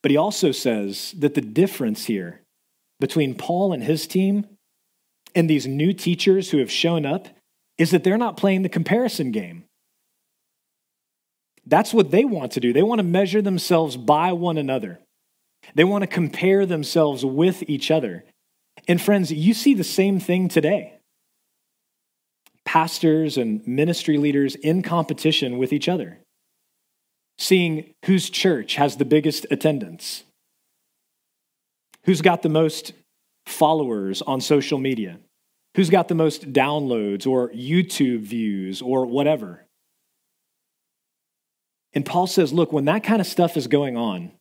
But 0.07 0.11
he 0.11 0.15
also 0.15 0.53
says 0.53 1.13
that 1.17 1.33
the 1.33 1.41
difference 1.41 2.05
here 2.05 2.39
between 3.01 3.35
Paul 3.35 3.73
and 3.73 3.83
his 3.83 4.07
team 4.07 4.47
and 5.35 5.49
these 5.49 5.67
new 5.67 5.91
teachers 5.91 6.49
who 6.49 6.59
have 6.59 6.71
shown 6.71 7.05
up 7.05 7.27
is 7.77 7.91
that 7.91 8.05
they're 8.05 8.17
not 8.17 8.37
playing 8.37 8.61
the 8.61 8.69
comparison 8.69 9.31
game. 9.31 9.65
That's 11.65 11.93
what 11.93 12.09
they 12.11 12.23
want 12.23 12.53
to 12.53 12.61
do. 12.61 12.71
They 12.71 12.83
want 12.83 12.99
to 12.99 13.03
measure 13.03 13.41
themselves 13.41 13.97
by 13.97 14.31
one 14.31 14.57
another. 14.57 14.99
They 15.75 15.83
want 15.83 16.03
to 16.03 16.07
compare 16.07 16.65
themselves 16.65 17.25
with 17.25 17.61
each 17.67 17.91
other. 17.91 18.23
And 18.87 19.01
friends, 19.01 19.29
you 19.29 19.53
see 19.53 19.73
the 19.73 19.83
same 19.83 20.21
thing 20.21 20.47
today. 20.47 20.99
Pastors 22.63 23.37
and 23.37 23.67
ministry 23.67 24.17
leaders 24.17 24.55
in 24.55 24.83
competition 24.83 25.57
with 25.57 25.73
each 25.73 25.89
other 25.89 26.19
seeing 27.37 27.93
whose 28.05 28.29
church 28.29 28.75
has 28.75 28.97
the 28.97 29.05
biggest 29.05 29.45
attendance, 29.51 30.23
who's 32.05 32.21
got 32.21 32.41
the 32.41 32.49
most 32.49 32.93
followers 33.45 34.21
on 34.21 34.41
social 34.41 34.77
media, 34.77 35.19
who's 35.75 35.89
got 35.89 36.07
the 36.07 36.15
most 36.15 36.51
downloads 36.53 37.27
or 37.27 37.49
YouTube 37.51 38.21
views 38.21 38.81
or 38.81 39.05
whatever. 39.05 39.65
And 41.93 42.05
Paul 42.05 42.27
says, 42.27 42.53
look, 42.53 42.71
when 42.73 42.85
that 42.85 43.03
kind 43.03 43.21
of 43.21 43.27
stuff 43.27 43.57
is 43.57 43.67
going 43.67 43.97
on, 43.97 44.31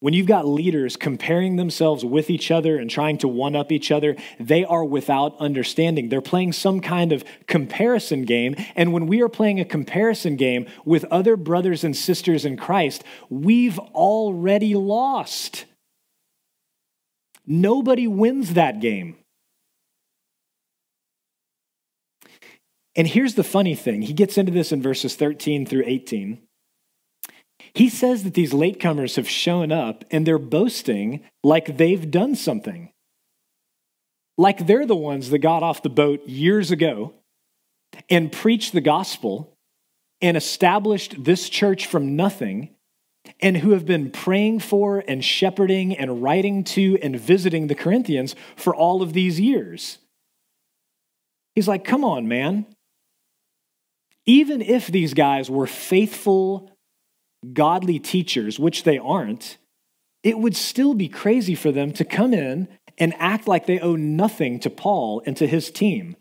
when 0.00 0.14
you've 0.14 0.26
got 0.26 0.46
leaders 0.46 0.96
comparing 0.96 1.56
themselves 1.56 2.04
with 2.04 2.30
each 2.30 2.50
other 2.50 2.76
and 2.76 2.88
trying 2.88 3.18
to 3.18 3.28
one 3.28 3.56
up 3.56 3.72
each 3.72 3.90
other, 3.90 4.14
they 4.38 4.64
are 4.64 4.84
without 4.84 5.36
understanding. 5.38 6.08
They're 6.08 6.20
playing 6.20 6.52
some 6.52 6.80
kind 6.80 7.12
of 7.12 7.24
comparison 7.46 8.22
game. 8.22 8.54
And 8.76 8.92
when 8.92 9.06
we 9.06 9.22
are 9.22 9.28
playing 9.28 9.58
a 9.58 9.64
comparison 9.64 10.36
game 10.36 10.66
with 10.84 11.04
other 11.06 11.36
brothers 11.36 11.82
and 11.82 11.96
sisters 11.96 12.44
in 12.44 12.56
Christ, 12.56 13.02
we've 13.28 13.78
already 13.78 14.74
lost. 14.74 15.64
Nobody 17.44 18.06
wins 18.06 18.54
that 18.54 18.80
game. 18.80 19.16
And 22.94 23.06
here's 23.06 23.34
the 23.34 23.44
funny 23.44 23.74
thing 23.74 24.02
he 24.02 24.12
gets 24.12 24.38
into 24.38 24.52
this 24.52 24.70
in 24.70 24.82
verses 24.82 25.16
13 25.16 25.66
through 25.66 25.84
18. 25.86 26.47
He 27.78 27.88
says 27.88 28.24
that 28.24 28.34
these 28.34 28.52
latecomers 28.52 29.14
have 29.14 29.28
shown 29.28 29.70
up 29.70 30.04
and 30.10 30.26
they're 30.26 30.40
boasting 30.40 31.20
like 31.44 31.76
they've 31.76 32.10
done 32.10 32.34
something. 32.34 32.90
Like 34.36 34.66
they're 34.66 34.84
the 34.84 34.96
ones 34.96 35.30
that 35.30 35.38
got 35.38 35.62
off 35.62 35.84
the 35.84 35.88
boat 35.88 36.26
years 36.26 36.72
ago 36.72 37.14
and 38.10 38.32
preached 38.32 38.72
the 38.72 38.80
gospel 38.80 39.56
and 40.20 40.36
established 40.36 41.22
this 41.22 41.48
church 41.48 41.86
from 41.86 42.16
nothing 42.16 42.74
and 43.38 43.56
who 43.56 43.70
have 43.70 43.86
been 43.86 44.10
praying 44.10 44.58
for 44.58 45.04
and 45.06 45.24
shepherding 45.24 45.96
and 45.96 46.20
writing 46.20 46.64
to 46.64 46.98
and 47.00 47.14
visiting 47.20 47.68
the 47.68 47.76
Corinthians 47.76 48.34
for 48.56 48.74
all 48.74 49.02
of 49.02 49.12
these 49.12 49.38
years. 49.38 49.98
He's 51.54 51.68
like, 51.68 51.84
come 51.84 52.02
on, 52.02 52.26
man. 52.26 52.66
Even 54.26 54.62
if 54.62 54.88
these 54.88 55.14
guys 55.14 55.48
were 55.48 55.68
faithful 55.68 56.72
godly 57.52 57.98
teachers, 57.98 58.58
which 58.58 58.82
they 58.82 58.98
aren't, 58.98 59.58
it 60.22 60.38
would 60.38 60.56
still 60.56 60.94
be 60.94 61.08
crazy 61.08 61.54
for 61.54 61.70
them 61.72 61.92
to 61.92 62.04
come 62.04 62.34
in 62.34 62.68
and 62.98 63.14
act 63.18 63.46
like 63.46 63.66
they 63.66 63.78
owe 63.78 63.96
nothing 63.96 64.58
to 64.60 64.70
Paul 64.70 65.22
and 65.24 65.36
to 65.36 65.46
his 65.46 65.70
team. 65.70 66.16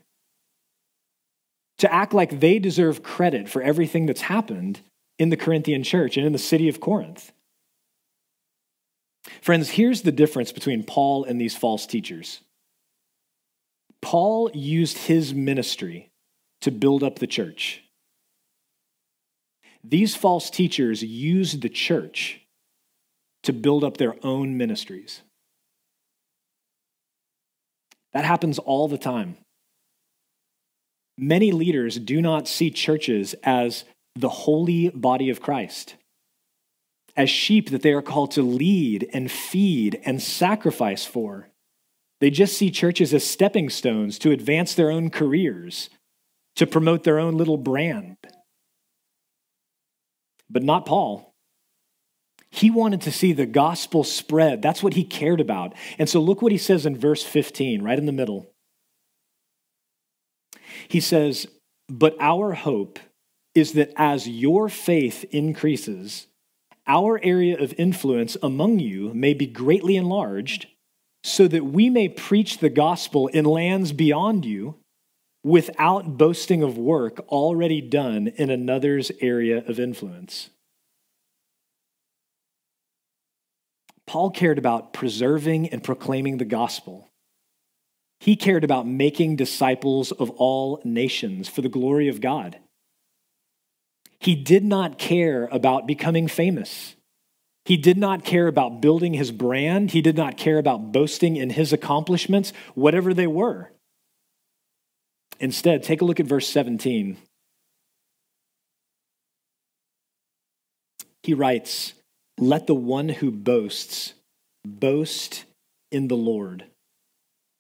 To 1.80 1.94
act 1.94 2.14
like 2.14 2.40
they 2.40 2.60
deserve 2.60 3.04
credit 3.04 3.50
for 3.50 3.62
everything 3.62 4.06
that's 4.06 4.22
happened 4.22 4.82
in 5.20 5.30
the 5.30 5.38
Corinthian 5.38 5.84
church 5.84 6.18
and 6.18 6.26
in 6.26 6.34
the 6.34 6.40
city 6.40 6.70
of 6.70 6.80
Corinth. 6.80 7.32
Friends, 9.42 9.70
here's 9.70 10.04
the 10.04 10.12
difference 10.12 10.52
between 10.52 10.84
Paul 10.84 11.24
and 11.24 11.40
these 11.42 11.56
false 11.56 11.86
teachers. 11.86 12.42
Paul 14.02 14.50
used 14.54 14.98
his 14.98 15.34
ministry 15.34 16.12
to 16.62 16.72
build 16.72 17.04
up 17.04 17.20
the 17.20 17.28
church. 17.28 17.84
These 19.90 20.18
false 20.18 20.50
teachers 20.50 21.02
used 21.02 21.62
the 21.62 21.70
church 21.70 22.42
to 23.44 23.54
build 23.54 23.86
up 23.86 23.96
their 23.96 24.16
own 24.22 24.58
ministries. 24.58 25.22
That 28.12 28.26
happens 28.26 28.60
all 28.60 28.90
the 28.90 28.98
time. 28.98 29.38
Many 31.18 31.54
leaders 31.54 32.00
do 32.00 32.22
not 32.22 32.50
see 32.50 32.70
churches 32.70 33.34
as 33.44 33.86
the 34.16 34.30
holy 34.30 34.90
body 34.90 35.30
of 35.30 35.42
Christ, 35.42 35.96
as 37.16 37.30
sheep 37.30 37.70
that 37.70 37.82
they 37.82 37.94
are 37.94 38.02
called 38.02 38.32
to 38.32 38.42
lead 38.42 39.10
and 39.14 39.32
feed 39.32 40.02
and 40.04 40.22
sacrifice 40.22 41.06
for. 41.06 41.48
They 42.20 42.30
just 42.30 42.58
see 42.58 42.72
churches 42.72 43.14
as 43.14 43.26
stepping 43.26 43.70
stones 43.70 44.20
to 44.20 44.32
advance 44.32 44.74
their 44.74 44.92
own 44.92 45.12
careers, 45.12 45.90
to 46.58 46.68
promote 46.68 47.04
their 47.04 47.20
own 47.20 47.38
little 47.38 47.58
brand 47.58 48.18
but 50.50 50.64
not 50.64 50.86
Paul. 50.86 51.34
He 52.50 52.72
wanted 52.72 53.02
to 53.02 53.12
see 53.12 53.34
the 53.34 53.46
gospel 53.46 54.04
spread. 54.04 54.62
That's 54.62 54.82
what 54.82 54.94
he 54.94 55.04
cared 55.04 55.42
about. 55.42 55.74
And 56.00 56.10
so 56.10 56.20
look 56.20 56.42
what 56.42 56.52
he 56.52 56.58
says 56.58 56.86
in 56.86 56.98
verse 56.98 57.24
15, 57.24 57.82
right 57.82 57.98
in 57.98 58.06
the 58.06 58.12
middle. 58.12 58.52
He 60.88 61.00
says, 61.00 61.48
But 61.90 62.16
our 62.20 62.54
hope 62.54 63.00
is 63.54 63.74
that 63.74 63.92
as 63.96 64.28
your 64.28 64.70
faith 64.70 65.26
increases, 65.32 66.28
our 66.88 67.20
area 67.24 67.62
of 67.62 67.74
influence 67.78 68.38
among 68.42 68.80
you 68.80 69.14
may 69.14 69.34
be 69.34 69.46
greatly 69.46 69.98
enlarged, 69.98 70.68
so 71.24 71.48
that 71.50 71.66
we 71.66 71.90
may 71.90 72.08
preach 72.08 72.60
the 72.60 72.70
gospel 72.70 73.28
in 73.28 73.44
lands 73.44 73.92
beyond 73.92 74.46
you 74.46 74.76
without 75.44 76.18
boasting 76.18 76.64
of 76.64 76.78
work 76.78 77.20
already 77.30 77.82
done 77.82 78.28
in 78.36 78.50
another's 78.50 79.12
area 79.22 79.64
of 79.68 79.80
influence. 79.80 80.50
Paul 84.06 84.32
cared 84.32 84.58
about 84.58 84.94
preserving 84.94 85.70
and 85.70 85.84
proclaiming 85.84 86.38
the 86.38 86.46
gospel. 86.46 87.10
He 88.20 88.36
cared 88.36 88.64
about 88.64 88.88
making 88.88 89.36
disciples 89.36 90.12
of 90.12 90.30
all 90.32 90.82
nations 90.84 91.50
for 91.50 91.62
the 91.62 91.70
glory 91.70 92.08
of 92.08 92.22
God. 92.22 92.58
He 94.20 94.34
did 94.34 94.64
not 94.64 94.98
care 94.98 95.48
about 95.52 95.86
becoming 95.86 96.28
famous. 96.28 96.96
He 97.66 97.78
did 97.78 97.98
not 97.98 98.24
care 98.24 98.48
about 98.48 98.82
building 98.82 99.14
his 99.14 99.32
brand. 99.32 99.92
He 99.92 100.02
did 100.02 100.16
not 100.16 100.38
care 100.38 100.58
about 100.58 100.92
boasting 100.92 101.36
in 101.36 101.52
his 101.52 101.74
accomplishments, 101.74 102.54
whatever 102.74 103.14
they 103.14 103.28
were. 103.28 103.72
Instead, 105.40 105.84
take 105.84 106.02
a 106.02 106.06
look 106.06 106.20
at 106.20 106.26
verse 106.26 106.48
17. 106.48 107.18
He 111.24 111.34
writes, 111.34 111.94
Let 112.38 112.68
the 112.68 112.76
one 112.76 113.10
who 113.10 113.32
boasts 113.32 114.14
boast 114.66 115.46
in 115.92 116.08
the 116.08 116.18
Lord. 116.18 116.66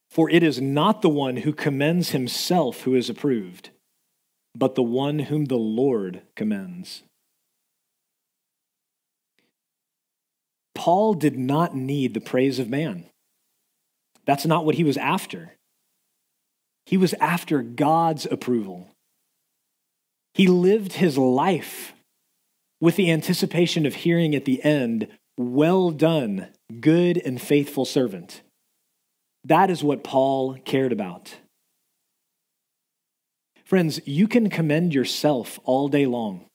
For 0.09 0.29
it 0.29 0.41
is 0.41 0.61
not 0.61 1.01
the 1.01 1.09
one 1.09 1.37
who 1.37 1.53
commends 1.53 2.11
himself 2.11 2.81
who 2.81 2.95
is 2.95 3.09
approved, 3.09 3.69
but 4.55 4.75
the 4.75 4.83
one 4.83 5.19
whom 5.19 5.45
the 5.45 5.57
Lord 5.57 6.21
commends. 6.35 7.03
Paul 10.73 11.13
did 11.13 11.37
not 11.37 11.75
need 11.75 12.13
the 12.13 12.21
praise 12.21 12.59
of 12.59 12.69
man. 12.69 13.05
That's 14.25 14.45
not 14.45 14.65
what 14.65 14.75
he 14.75 14.83
was 14.83 14.97
after. 14.97 15.56
He 16.87 16.95
was 16.95 17.13
after 17.19 17.61
God's 17.61 18.25
approval. 18.25 18.87
He 20.33 20.47
lived 20.47 20.93
his 20.93 21.17
life 21.17 21.91
with 22.79 22.95
the 22.95 23.11
anticipation 23.11 23.85
of 23.85 23.93
hearing 23.93 24.33
at 24.33 24.45
the 24.45 24.63
end, 24.63 25.09
Well 25.37 25.91
done, 25.91 26.47
good 26.79 27.21
and 27.25 27.41
faithful 27.41 27.83
servant. 27.83 28.41
That 29.43 29.69
is 29.69 29.83
what 29.83 30.05
Paul 30.05 30.55
cared 30.63 30.93
about. 30.93 31.35
Friends, 33.65 33.99
you 34.05 34.29
can 34.29 34.49
commend 34.49 34.93
yourself 34.93 35.59
all 35.65 35.89
day 35.89 36.05
long. 36.05 36.45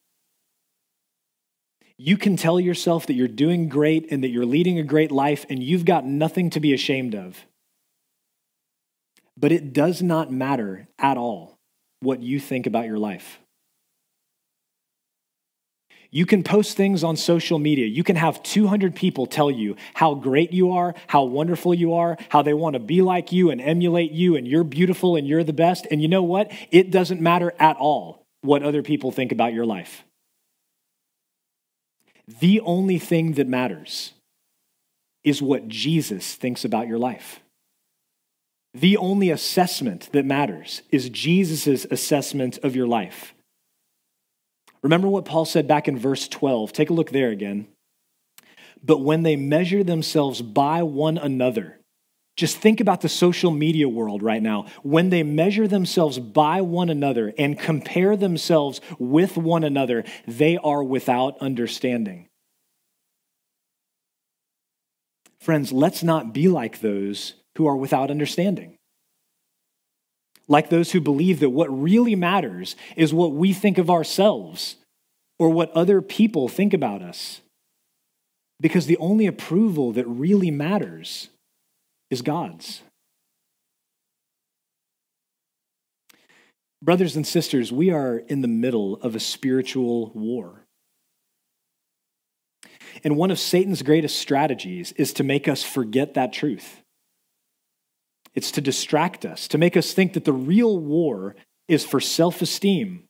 You 1.98 2.16
can 2.16 2.38
tell 2.38 2.58
yourself 2.58 3.06
that 3.06 3.14
you're 3.14 3.28
doing 3.28 3.68
great 3.68 4.10
and 4.10 4.24
that 4.24 4.30
you're 4.30 4.46
leading 4.46 4.78
a 4.78 4.82
great 4.82 5.12
life 5.12 5.44
and 5.50 5.62
you've 5.62 5.84
got 5.84 6.06
nothing 6.06 6.48
to 6.50 6.60
be 6.60 6.72
ashamed 6.72 7.14
of. 7.14 7.44
But 9.42 9.52
it 9.52 9.74
does 9.74 10.00
not 10.00 10.32
matter 10.32 10.88
at 10.98 11.18
all 11.18 11.58
what 12.00 12.22
you 12.22 12.40
think 12.40 12.66
about 12.66 12.86
your 12.86 12.96
life. 12.96 13.40
You 16.12 16.26
can 16.26 16.44
post 16.44 16.76
things 16.76 17.02
on 17.02 17.16
social 17.16 17.58
media. 17.58 17.86
You 17.86 18.04
can 18.04 18.16
have 18.16 18.42
200 18.42 18.94
people 18.94 19.26
tell 19.26 19.50
you 19.50 19.76
how 19.94 20.14
great 20.14 20.52
you 20.52 20.72
are, 20.72 20.94
how 21.08 21.24
wonderful 21.24 21.74
you 21.74 21.94
are, 21.94 22.16
how 22.28 22.42
they 22.42 22.54
want 22.54 22.74
to 22.74 22.80
be 22.80 23.02
like 23.02 23.32
you 23.32 23.50
and 23.50 23.60
emulate 23.60 24.12
you, 24.12 24.36
and 24.36 24.46
you're 24.46 24.62
beautiful 24.62 25.16
and 25.16 25.26
you're 25.26 25.42
the 25.42 25.52
best. 25.52 25.86
And 25.90 26.00
you 26.00 26.08
know 26.08 26.22
what? 26.22 26.52
It 26.70 26.90
doesn't 26.90 27.20
matter 27.20 27.52
at 27.58 27.76
all 27.78 28.22
what 28.42 28.62
other 28.62 28.82
people 28.82 29.10
think 29.10 29.32
about 29.32 29.54
your 29.54 29.66
life. 29.66 30.04
The 32.40 32.60
only 32.60 32.98
thing 32.98 33.32
that 33.32 33.48
matters 33.48 34.12
is 35.24 35.42
what 35.42 35.66
Jesus 35.66 36.34
thinks 36.34 36.64
about 36.64 36.86
your 36.86 36.98
life. 36.98 37.41
The 38.74 38.96
only 38.96 39.30
assessment 39.30 40.08
that 40.12 40.24
matters 40.24 40.82
is 40.90 41.10
Jesus' 41.10 41.84
assessment 41.90 42.58
of 42.62 42.74
your 42.74 42.86
life. 42.86 43.34
Remember 44.82 45.08
what 45.08 45.26
Paul 45.26 45.44
said 45.44 45.68
back 45.68 45.88
in 45.88 45.98
verse 45.98 46.26
12. 46.26 46.72
Take 46.72 46.90
a 46.90 46.94
look 46.94 47.10
there 47.10 47.28
again. 47.28 47.68
But 48.82 48.98
when 48.98 49.22
they 49.22 49.36
measure 49.36 49.84
themselves 49.84 50.42
by 50.42 50.82
one 50.82 51.18
another, 51.18 51.78
just 52.34 52.56
think 52.56 52.80
about 52.80 53.02
the 53.02 53.08
social 53.08 53.50
media 53.50 53.88
world 53.88 54.22
right 54.22 54.42
now. 54.42 54.66
When 54.82 55.10
they 55.10 55.22
measure 55.22 55.68
themselves 55.68 56.18
by 56.18 56.62
one 56.62 56.88
another 56.88 57.32
and 57.38 57.58
compare 57.58 58.16
themselves 58.16 58.80
with 58.98 59.36
one 59.36 59.64
another, 59.64 60.04
they 60.26 60.56
are 60.56 60.82
without 60.82 61.38
understanding. 61.38 62.28
Friends, 65.40 65.72
let's 65.72 66.02
not 66.02 66.32
be 66.32 66.48
like 66.48 66.80
those 66.80 67.34
who 67.56 67.66
are 67.66 67.76
without 67.76 68.10
understanding. 68.10 68.76
Like 70.48 70.68
those 70.68 70.92
who 70.92 71.00
believe 71.00 71.40
that 71.40 71.50
what 71.50 71.68
really 71.68 72.14
matters 72.14 72.76
is 72.96 73.14
what 73.14 73.32
we 73.32 73.52
think 73.52 73.78
of 73.78 73.90
ourselves 73.90 74.76
or 75.38 75.48
what 75.48 75.70
other 75.72 76.02
people 76.02 76.48
think 76.48 76.74
about 76.74 77.02
us. 77.02 77.40
Because 78.60 78.86
the 78.86 78.98
only 78.98 79.26
approval 79.26 79.92
that 79.92 80.06
really 80.06 80.50
matters 80.50 81.28
is 82.10 82.22
God's. 82.22 82.82
Brothers 86.82 87.16
and 87.16 87.26
sisters, 87.26 87.72
we 87.72 87.90
are 87.90 88.18
in 88.18 88.42
the 88.42 88.48
middle 88.48 88.96
of 88.96 89.14
a 89.14 89.20
spiritual 89.20 90.10
war. 90.14 90.66
And 93.04 93.16
one 93.16 93.30
of 93.30 93.38
Satan's 93.38 93.82
greatest 93.82 94.18
strategies 94.18 94.92
is 94.92 95.12
to 95.14 95.24
make 95.24 95.48
us 95.48 95.62
forget 95.62 96.14
that 96.14 96.32
truth. 96.32 96.81
It's 98.34 98.50
to 98.52 98.60
distract 98.60 99.24
us, 99.24 99.46
to 99.48 99.58
make 99.58 99.76
us 99.76 99.92
think 99.92 100.14
that 100.14 100.24
the 100.24 100.32
real 100.32 100.78
war 100.78 101.36
is 101.68 101.84
for 101.84 102.00
self 102.00 102.42
esteem. 102.42 103.04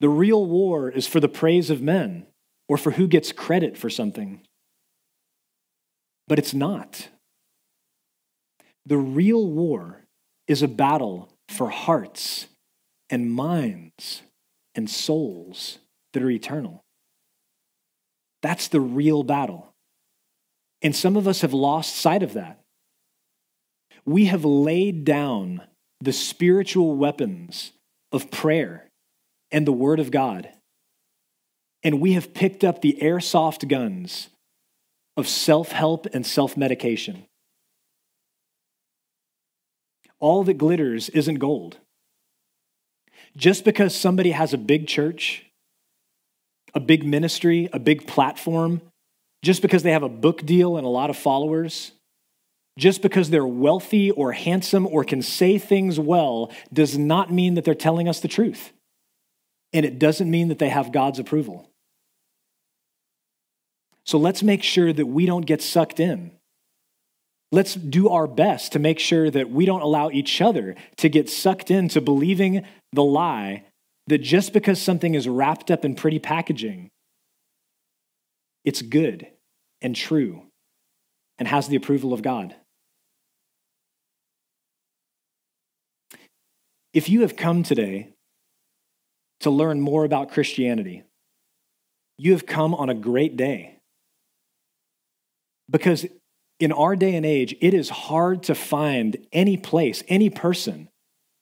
The 0.00 0.08
real 0.08 0.46
war 0.46 0.90
is 0.90 1.06
for 1.06 1.18
the 1.18 1.28
praise 1.28 1.70
of 1.70 1.82
men 1.82 2.26
or 2.68 2.76
for 2.76 2.92
who 2.92 3.08
gets 3.08 3.32
credit 3.32 3.76
for 3.76 3.90
something. 3.90 4.42
But 6.28 6.38
it's 6.38 6.54
not. 6.54 7.08
The 8.86 8.98
real 8.98 9.46
war 9.46 10.04
is 10.46 10.62
a 10.62 10.68
battle 10.68 11.30
for 11.48 11.70
hearts 11.70 12.46
and 13.10 13.32
minds 13.32 14.22
and 14.74 14.88
souls 14.88 15.78
that 16.12 16.22
are 16.22 16.30
eternal. 16.30 16.84
That's 18.42 18.68
the 18.68 18.80
real 18.80 19.24
battle. 19.24 19.74
And 20.82 20.94
some 20.94 21.16
of 21.16 21.26
us 21.26 21.40
have 21.40 21.52
lost 21.52 21.96
sight 21.96 22.22
of 22.22 22.34
that 22.34 22.60
we 24.04 24.26
have 24.26 24.44
laid 24.44 25.04
down 25.04 25.62
the 26.00 26.12
spiritual 26.12 26.96
weapons 26.96 27.72
of 28.12 28.30
prayer 28.30 28.88
and 29.50 29.66
the 29.66 29.72
Word 29.72 30.00
of 30.00 30.10
God. 30.10 30.48
And 31.82 32.00
we 32.00 32.12
have 32.12 32.34
picked 32.34 32.64
up 32.64 32.80
the 32.80 32.98
airsoft 33.00 33.68
guns 33.68 34.28
of 35.16 35.28
self 35.28 35.72
help 35.72 36.06
and 36.12 36.26
self 36.26 36.56
medication. 36.56 37.24
All 40.20 40.42
that 40.44 40.54
glitters 40.54 41.08
isn't 41.10 41.36
gold. 41.36 41.78
Just 43.36 43.64
because 43.64 43.94
somebody 43.94 44.32
has 44.32 44.52
a 44.52 44.58
big 44.58 44.88
church, 44.88 45.44
a 46.74 46.80
big 46.80 47.04
ministry, 47.04 47.68
a 47.72 47.78
big 47.78 48.06
platform, 48.06 48.80
just 49.44 49.62
because 49.62 49.82
they 49.82 49.92
have 49.92 50.02
a 50.02 50.08
book 50.08 50.44
deal 50.44 50.76
and 50.76 50.84
a 50.84 50.90
lot 50.90 51.10
of 51.10 51.16
followers, 51.16 51.92
just 52.78 53.02
because 53.02 53.28
they're 53.28 53.46
wealthy 53.46 54.12
or 54.12 54.32
handsome 54.32 54.86
or 54.86 55.02
can 55.02 55.20
say 55.20 55.58
things 55.58 55.98
well 55.98 56.52
does 56.72 56.96
not 56.96 57.32
mean 57.32 57.54
that 57.54 57.64
they're 57.64 57.74
telling 57.74 58.08
us 58.08 58.20
the 58.20 58.28
truth. 58.28 58.72
And 59.72 59.84
it 59.84 59.98
doesn't 59.98 60.30
mean 60.30 60.48
that 60.48 60.60
they 60.60 60.68
have 60.68 60.92
God's 60.92 61.18
approval. 61.18 61.68
So 64.04 64.16
let's 64.16 64.42
make 64.42 64.62
sure 64.62 64.92
that 64.92 65.06
we 65.06 65.26
don't 65.26 65.44
get 65.44 65.60
sucked 65.60 65.98
in. 66.00 66.30
Let's 67.50 67.74
do 67.74 68.08
our 68.10 68.26
best 68.28 68.72
to 68.72 68.78
make 68.78 69.00
sure 69.00 69.28
that 69.28 69.50
we 69.50 69.66
don't 69.66 69.82
allow 69.82 70.10
each 70.10 70.40
other 70.40 70.76
to 70.98 71.08
get 71.08 71.28
sucked 71.28 71.70
into 71.70 72.00
believing 72.00 72.64
the 72.92 73.02
lie 73.02 73.64
that 74.06 74.18
just 74.18 74.52
because 74.52 74.80
something 74.80 75.14
is 75.14 75.28
wrapped 75.28 75.70
up 75.70 75.84
in 75.84 75.94
pretty 75.94 76.18
packaging, 76.18 76.90
it's 78.64 78.82
good 78.82 79.26
and 79.82 79.96
true 79.96 80.42
and 81.38 81.48
has 81.48 81.68
the 81.68 81.76
approval 81.76 82.12
of 82.12 82.22
God. 82.22 82.54
If 86.98 87.08
you 87.08 87.20
have 87.20 87.36
come 87.36 87.62
today 87.62 88.08
to 89.38 89.50
learn 89.50 89.80
more 89.80 90.04
about 90.04 90.32
Christianity, 90.32 91.04
you 92.16 92.32
have 92.32 92.44
come 92.44 92.74
on 92.74 92.88
a 92.88 92.94
great 92.94 93.36
day. 93.36 93.76
Because 95.70 96.06
in 96.58 96.72
our 96.72 96.96
day 96.96 97.14
and 97.14 97.24
age, 97.24 97.54
it 97.60 97.72
is 97.72 97.88
hard 97.88 98.42
to 98.42 98.54
find 98.56 99.16
any 99.32 99.56
place, 99.56 100.02
any 100.08 100.28
person 100.28 100.88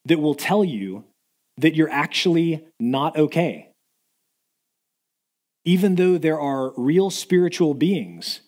that 0.05 0.21
will 0.21 0.35
tell 0.35 0.63
you 0.63 1.05
that 1.57 1.75
you're 1.75 1.89
actually 1.89 2.63
not 2.79 3.17
okay. 3.17 3.71
Even 5.65 5.95
though 5.95 6.19
there 6.19 6.39
are 6.39 6.75
real 6.77 7.09
spiritual 7.09 7.73
beings 7.73 8.43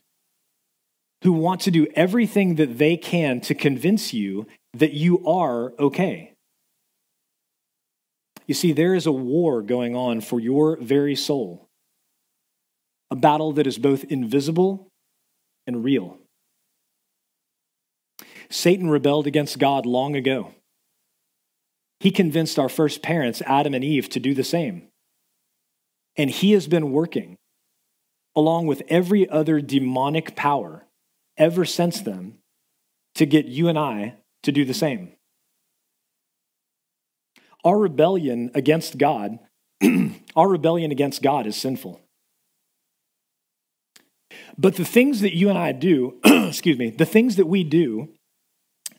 who 1.25 1.33
want 1.33 1.62
to 1.62 1.71
do 1.71 1.87
everything 1.94 2.57
that 2.57 2.77
they 2.77 2.99
can 2.99 3.40
to 3.40 3.55
convince 3.55 4.12
you 4.12 4.47
that 4.75 4.92
you 4.92 5.27
are 5.27 5.73
okay. 5.79 6.35
You 8.49 8.55
see, 8.55 8.73
there 8.73 8.95
is 8.95 9.07
a 9.07 9.13
war 9.13 9.61
going 9.61 9.95
on 9.95 10.23
for 10.23 10.41
your 10.41 10.79
very 10.79 11.15
soul, 11.15 11.69
a 13.11 13.17
battle 13.17 13.53
that 13.53 13.67
is 13.67 13.79
both 13.79 14.05
invisible 14.05 14.89
and 15.67 15.85
real. 15.85 16.17
Satan 18.51 18.89
rebelled 18.89 19.27
against 19.27 19.59
God 19.59 19.85
long 19.85 20.17
ago. 20.17 20.55
He 22.01 22.11
convinced 22.11 22.59
our 22.59 22.71
first 22.71 23.03
parents, 23.03 23.43
Adam 23.43 23.75
and 23.75 23.85
Eve, 23.85 24.09
to 24.09 24.21
do 24.21 24.33
the 24.33 24.45
same. 24.45 24.89
And 26.17 26.31
he 26.31 26.53
has 26.53 26.67
been 26.67 26.91
working, 26.91 27.37
along 28.35 28.67
with 28.67 28.83
every 28.89 29.29
other 29.29 29.61
demonic 29.61 30.35
power 30.35 30.87
ever 31.37 31.67
since 31.67 32.01
then, 32.01 32.39
to 33.15 33.27
get 33.27 33.45
you 33.45 33.69
and 33.69 33.79
I 33.79 34.15
to 34.45 34.53
do 34.53 34.65
the 34.65 34.73
same. 34.73 35.18
Our 37.64 37.79
rebellion 37.79 38.51
against 38.55 38.99
God, 38.99 39.38
our 40.37 40.49
rebellion 40.49 40.90
against 40.90 41.23
God 41.23 41.47
is 41.47 41.57
sinful. 41.57 42.01
But 44.57 44.77
the 44.77 44.85
things 44.85 45.21
that 45.21 45.37
you 45.37 45.49
and 45.49 45.59
I 45.59 45.73
do, 45.73 46.18
excuse 46.25 46.79
me, 46.79 46.90
the 46.90 47.07
things 47.07 47.37
that 47.37 47.47
we 47.47 47.64
do 47.64 48.09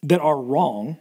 that 0.01 0.21
are 0.21 0.41
wrong, 0.41 0.97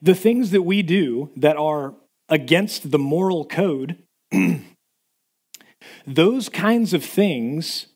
the 0.00 0.14
things 0.14 0.50
that 0.50 0.62
we 0.62 0.82
do 0.82 1.30
that 1.36 1.56
are 1.56 1.94
against 2.28 2.90
the 2.90 2.98
moral 2.98 3.44
code, 3.44 4.02
those 6.06 6.48
kinds 6.48 6.92
of 6.94 7.04
things 7.04 7.86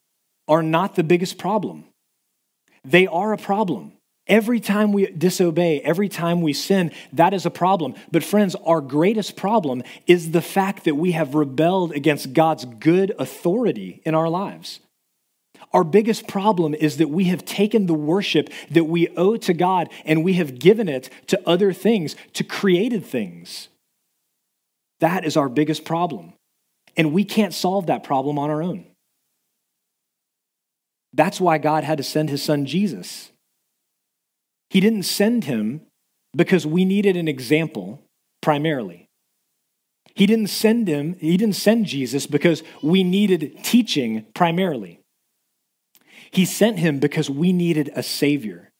are 0.48 0.62
not 0.62 0.96
the 0.96 1.04
biggest 1.04 1.38
problem. 1.38 1.84
They 2.84 3.06
are 3.06 3.32
a 3.32 3.38
problem. 3.38 3.92
Every 4.32 4.60
time 4.60 4.92
we 4.92 5.08
disobey, 5.08 5.82
every 5.82 6.08
time 6.08 6.40
we 6.40 6.54
sin, 6.54 6.90
that 7.12 7.34
is 7.34 7.44
a 7.44 7.50
problem. 7.50 7.92
But, 8.10 8.24
friends, 8.24 8.54
our 8.64 8.80
greatest 8.80 9.36
problem 9.36 9.82
is 10.06 10.30
the 10.30 10.40
fact 10.40 10.84
that 10.84 10.94
we 10.94 11.12
have 11.12 11.34
rebelled 11.34 11.92
against 11.92 12.32
God's 12.32 12.64
good 12.64 13.14
authority 13.18 14.00
in 14.06 14.14
our 14.14 14.30
lives. 14.30 14.80
Our 15.74 15.84
biggest 15.84 16.28
problem 16.28 16.72
is 16.72 16.96
that 16.96 17.10
we 17.10 17.24
have 17.24 17.44
taken 17.44 17.84
the 17.84 17.92
worship 17.92 18.48
that 18.70 18.84
we 18.84 19.08
owe 19.18 19.36
to 19.36 19.52
God 19.52 19.90
and 20.06 20.24
we 20.24 20.32
have 20.34 20.58
given 20.58 20.88
it 20.88 21.10
to 21.26 21.38
other 21.46 21.74
things, 21.74 22.16
to 22.32 22.42
created 22.42 23.04
things. 23.04 23.68
That 25.00 25.26
is 25.26 25.36
our 25.36 25.50
biggest 25.50 25.84
problem. 25.84 26.32
And 26.96 27.12
we 27.12 27.24
can't 27.24 27.52
solve 27.52 27.88
that 27.88 28.02
problem 28.02 28.38
on 28.38 28.48
our 28.48 28.62
own. 28.62 28.86
That's 31.12 31.38
why 31.38 31.58
God 31.58 31.84
had 31.84 31.98
to 31.98 32.04
send 32.04 32.30
his 32.30 32.42
son 32.42 32.64
Jesus. 32.64 33.28
He 34.72 34.80
didn't 34.80 35.02
send 35.02 35.44
him 35.44 35.82
because 36.34 36.66
we 36.66 36.86
needed 36.86 37.14
an 37.14 37.28
example 37.28 38.00
primarily. 38.40 39.06
He 40.14 40.24
didn't 40.24 40.46
send 40.46 40.88
him, 40.88 41.14
he 41.20 41.36
didn't 41.36 41.56
send 41.56 41.84
Jesus 41.84 42.26
because 42.26 42.62
we 42.82 43.04
needed 43.04 43.62
teaching 43.62 44.24
primarily. 44.32 44.98
He 46.30 46.46
sent 46.46 46.78
him 46.78 47.00
because 47.00 47.28
we 47.28 47.52
needed 47.52 47.90
a 47.94 48.02
savior. 48.02 48.70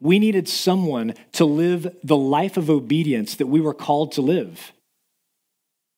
We 0.00 0.18
needed 0.18 0.50
someone 0.50 1.14
to 1.32 1.46
live 1.46 1.96
the 2.04 2.18
life 2.18 2.58
of 2.58 2.68
obedience 2.68 3.36
that 3.36 3.46
we 3.46 3.62
were 3.62 3.72
called 3.72 4.12
to 4.12 4.20
live. 4.20 4.72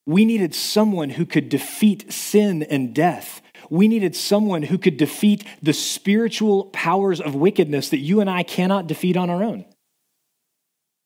We 0.07 0.25
needed 0.25 0.55
someone 0.55 1.11
who 1.11 1.27
could 1.27 1.49
defeat 1.49 2.13
sin 2.13 2.63
and 2.63 2.95
death 2.95 3.43
we 3.71 3.87
needed 3.87 4.17
someone 4.17 4.63
who 4.63 4.77
could 4.77 4.97
defeat 4.97 5.45
the 5.63 5.73
spiritual 5.73 6.65
powers 6.67 7.21
of 7.21 7.35
wickedness 7.35 7.89
that 7.91 7.99
you 7.99 8.21
and 8.21 8.29
I 8.29 8.43
cannot 8.43 8.89
defeat 8.89 9.17
on 9.17 9.31
our 9.31 9.43
own. 9.43 9.65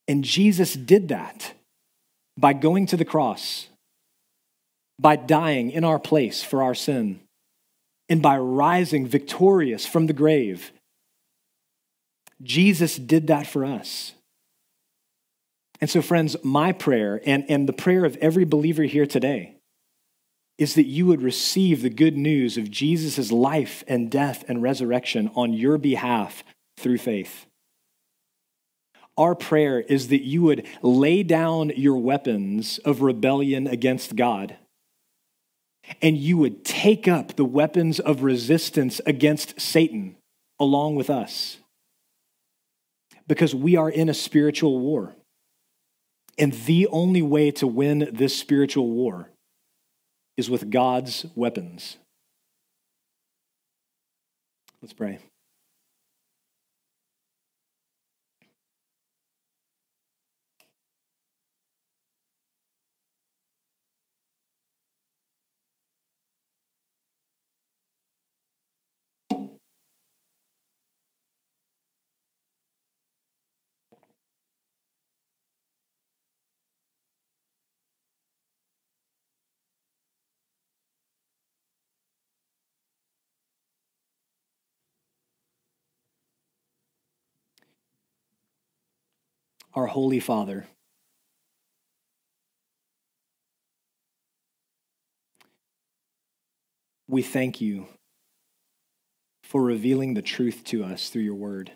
And 0.08 0.24
Jesus 0.24 0.72
did 0.74 1.08
that 1.08 1.52
by 2.36 2.54
going 2.54 2.86
to 2.86 2.96
the 2.96 3.04
cross, 3.04 3.68
by 4.98 5.16
dying 5.16 5.70
in 5.70 5.84
our 5.84 5.98
place 5.98 6.42
for 6.42 6.62
our 6.62 6.74
sin, 6.74 7.20
and 8.08 8.20
by 8.20 8.38
rising 8.38 9.06
victorious 9.06 9.86
from 9.86 10.06
the 10.06 10.12
grave. 10.12 10.72
Jesus 12.42 12.96
did 12.96 13.28
that 13.28 13.46
for 13.46 13.64
us. 13.64 14.14
And 15.80 15.90
so, 15.90 16.02
friends, 16.02 16.36
my 16.42 16.72
prayer 16.72 17.20
and, 17.26 17.44
and 17.48 17.68
the 17.68 17.72
prayer 17.72 18.04
of 18.04 18.16
every 18.16 18.44
believer 18.44 18.84
here 18.84 19.06
today 19.06 19.56
is 20.58 20.74
that 20.74 20.86
you 20.86 21.06
would 21.06 21.22
receive 21.22 21.82
the 21.82 21.90
good 21.90 22.16
news 22.16 22.56
of 22.56 22.70
Jesus' 22.70 23.32
life 23.32 23.82
and 23.88 24.10
death 24.10 24.44
and 24.48 24.62
resurrection 24.62 25.30
on 25.34 25.52
your 25.52 25.78
behalf 25.78 26.44
through 26.78 26.98
faith. 26.98 27.46
Our 29.16 29.34
prayer 29.34 29.80
is 29.80 30.08
that 30.08 30.24
you 30.24 30.42
would 30.42 30.66
lay 30.82 31.22
down 31.22 31.72
your 31.76 31.96
weapons 31.96 32.78
of 32.78 33.02
rebellion 33.02 33.66
against 33.66 34.16
God 34.16 34.56
and 36.00 36.16
you 36.16 36.36
would 36.38 36.64
take 36.64 37.06
up 37.08 37.36
the 37.36 37.44
weapons 37.44 38.00
of 38.00 38.22
resistance 38.22 39.00
against 39.06 39.60
Satan 39.60 40.16
along 40.58 40.96
with 40.96 41.10
us. 41.10 41.58
Because 43.26 43.54
we 43.54 43.76
are 43.76 43.90
in 43.90 44.08
a 44.08 44.14
spiritual 44.14 44.80
war. 44.80 45.14
And 46.38 46.52
the 46.52 46.86
only 46.88 47.22
way 47.22 47.50
to 47.52 47.66
win 47.66 48.10
this 48.12 48.36
spiritual 48.36 48.90
war 48.90 49.30
is 50.36 50.50
with 50.50 50.70
God's 50.70 51.26
weapons. 51.34 51.96
Let's 54.82 54.92
pray. 54.92 55.18
Our 89.74 89.86
Holy 89.86 90.20
Father. 90.20 90.66
We 97.08 97.22
thank 97.22 97.60
you 97.60 97.86
for 99.42 99.62
revealing 99.62 100.14
the 100.14 100.22
truth 100.22 100.64
to 100.64 100.84
us 100.84 101.10
through 101.10 101.22
your 101.22 101.34
word. 101.34 101.72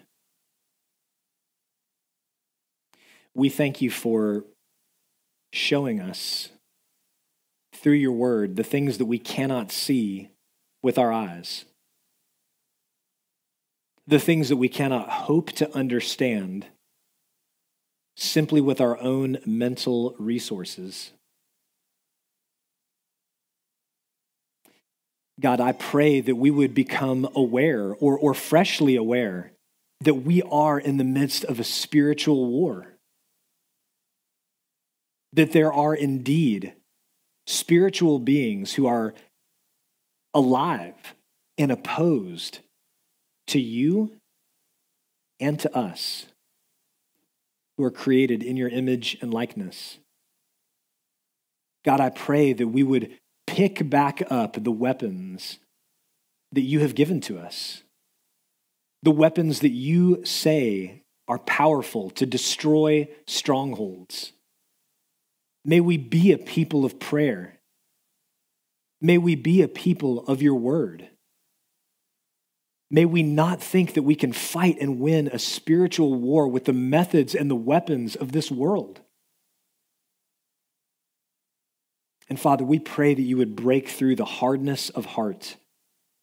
We 3.34 3.48
thank 3.48 3.82
you 3.82 3.90
for 3.90 4.44
showing 5.52 6.00
us 6.00 6.50
through 7.72 7.92
your 7.92 8.12
word 8.12 8.56
the 8.56 8.64
things 8.64 8.98
that 8.98 9.06
we 9.06 9.18
cannot 9.18 9.70
see 9.70 10.30
with 10.82 10.98
our 10.98 11.12
eyes, 11.12 11.64
the 14.06 14.18
things 14.18 14.48
that 14.48 14.56
we 14.56 14.68
cannot 14.68 15.08
hope 15.08 15.52
to 15.52 15.72
understand 15.76 16.66
simply 18.18 18.60
with 18.60 18.80
our 18.80 19.00
own 19.00 19.38
mental 19.46 20.14
resources. 20.18 21.12
God, 25.40 25.60
I 25.60 25.70
pray 25.70 26.20
that 26.20 26.34
we 26.34 26.50
would 26.50 26.74
become 26.74 27.28
aware 27.36 27.94
or, 27.94 28.18
or 28.18 28.34
freshly 28.34 28.96
aware 28.96 29.52
that 30.00 30.14
we 30.14 30.42
are 30.42 30.80
in 30.80 30.96
the 30.96 31.04
midst 31.04 31.44
of 31.44 31.60
a 31.60 31.64
spiritual 31.64 32.46
war. 32.46 32.94
That 35.32 35.52
there 35.52 35.72
are 35.72 35.94
indeed 35.94 36.74
spiritual 37.46 38.18
beings 38.18 38.74
who 38.74 38.86
are 38.88 39.14
alive 40.34 41.14
and 41.56 41.70
opposed 41.70 42.58
to 43.48 43.60
you 43.60 44.16
and 45.38 45.60
to 45.60 45.76
us 45.76 46.26
who 47.78 47.84
are 47.84 47.90
created 47.90 48.42
in 48.42 48.58
your 48.58 48.68
image 48.68 49.16
and 49.22 49.32
likeness. 49.32 49.96
God, 51.86 52.00
I 52.00 52.10
pray 52.10 52.52
that 52.52 52.68
we 52.68 52.82
would 52.82 53.16
pick 53.46 53.88
back 53.88 54.22
up 54.28 54.62
the 54.62 54.70
weapons 54.70 55.58
that 56.52 56.60
you 56.60 56.80
have 56.80 56.94
given 56.94 57.22
to 57.22 57.38
us, 57.38 57.82
the 59.02 59.10
weapons 59.10 59.60
that 59.60 59.70
you 59.70 60.22
say 60.26 61.04
are 61.26 61.38
powerful 61.38 62.10
to 62.10 62.26
destroy 62.26 63.08
strongholds, 63.26 64.32
May 65.68 65.80
we 65.80 65.98
be 65.98 66.32
a 66.32 66.38
people 66.38 66.86
of 66.86 66.98
prayer. 66.98 67.58
May 69.02 69.18
we 69.18 69.34
be 69.34 69.60
a 69.60 69.68
people 69.68 70.20
of 70.20 70.40
your 70.40 70.54
word. 70.54 71.10
May 72.90 73.04
we 73.04 73.22
not 73.22 73.62
think 73.62 73.94
that 73.94 74.02
we 74.02 74.14
can 74.14 74.32
fight 74.32 74.78
and 74.80 74.98
win 74.98 75.28
a 75.28 75.38
spiritual 75.38 76.14
war 76.14 76.48
with 76.48 76.64
the 76.64 76.72
methods 76.72 77.34
and 77.34 77.50
the 77.50 77.56
weapons 77.56 78.16
of 78.16 78.32
this 78.32 78.50
world. 78.50 79.00
And 82.30 82.40
Father, 82.40 82.64
we 82.64 82.78
pray 82.78 83.14
that 83.14 83.22
you 83.22 83.36
would 83.36 83.56
break 83.56 83.88
through 83.88 84.16
the 84.16 84.24
hardness 84.24 84.90
of 84.90 85.04
heart 85.06 85.56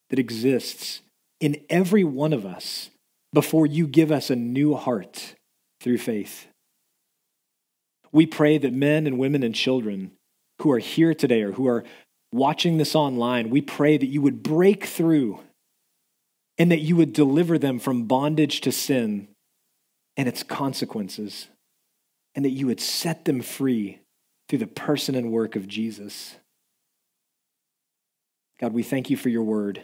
that 0.09 0.19
exists 0.19 1.01
in 1.39 1.61
every 1.69 2.03
one 2.03 2.33
of 2.33 2.45
us 2.45 2.89
before 3.33 3.65
you 3.65 3.87
give 3.87 4.11
us 4.11 4.29
a 4.29 4.35
new 4.35 4.75
heart 4.75 5.35
through 5.81 5.97
faith. 5.97 6.47
We 8.11 8.25
pray 8.25 8.57
that 8.57 8.73
men 8.73 9.07
and 9.07 9.17
women 9.17 9.43
and 9.43 9.53
children 9.53 10.11
who 10.61 10.71
are 10.71 10.79
here 10.79 11.13
today 11.13 11.41
or 11.41 11.51
who 11.51 11.67
are 11.67 11.83
watching 12.31 12.77
this 12.77 12.95
online, 12.95 13.49
we 13.49 13.61
pray 13.61 13.97
that 13.97 14.05
you 14.05 14.21
would 14.21 14.41
break 14.41 14.85
through 14.85 15.39
and 16.57 16.71
that 16.71 16.79
you 16.79 16.95
would 16.95 17.13
deliver 17.13 17.57
them 17.57 17.79
from 17.79 18.05
bondage 18.05 18.61
to 18.61 18.71
sin 18.71 19.27
and 20.17 20.27
its 20.27 20.43
consequences, 20.43 21.47
and 22.33 22.45
that 22.45 22.51
you 22.51 22.67
would 22.67 22.79
set 22.79 23.25
them 23.25 23.41
free 23.41 23.99
through 24.47 24.59
the 24.59 24.67
person 24.67 25.15
and 25.15 25.31
work 25.31 25.55
of 25.55 25.67
Jesus. 25.67 26.35
God, 28.59 28.71
we 28.71 28.83
thank 28.83 29.09
you 29.09 29.17
for 29.17 29.29
your 29.29 29.43
word, 29.43 29.81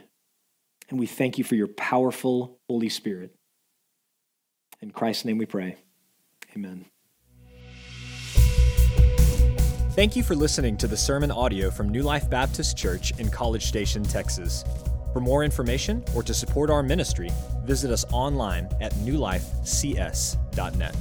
and 0.89 0.97
we 0.97 1.07
thank 1.07 1.37
you 1.37 1.43
for 1.43 1.55
your 1.55 1.67
powerful 1.67 2.57
Holy 2.69 2.89
Spirit. 2.89 3.35
In 4.81 4.91
Christ's 4.91 5.25
name 5.25 5.37
we 5.37 5.45
pray. 5.45 5.75
Amen. 6.55 6.85
Thank 9.91 10.15
you 10.15 10.23
for 10.23 10.35
listening 10.35 10.77
to 10.77 10.87
the 10.87 10.95
sermon 10.95 11.31
audio 11.31 11.69
from 11.69 11.89
New 11.89 12.01
Life 12.01 12.29
Baptist 12.29 12.77
Church 12.77 13.11
in 13.19 13.29
College 13.29 13.65
Station, 13.65 14.03
Texas. 14.03 14.63
For 15.13 15.19
more 15.19 15.43
information 15.43 16.03
or 16.15 16.23
to 16.23 16.33
support 16.33 16.69
our 16.69 16.81
ministry, 16.81 17.29
visit 17.63 17.91
us 17.91 18.05
online 18.11 18.69
at 18.79 18.93
newlifecs.net. 18.93 20.95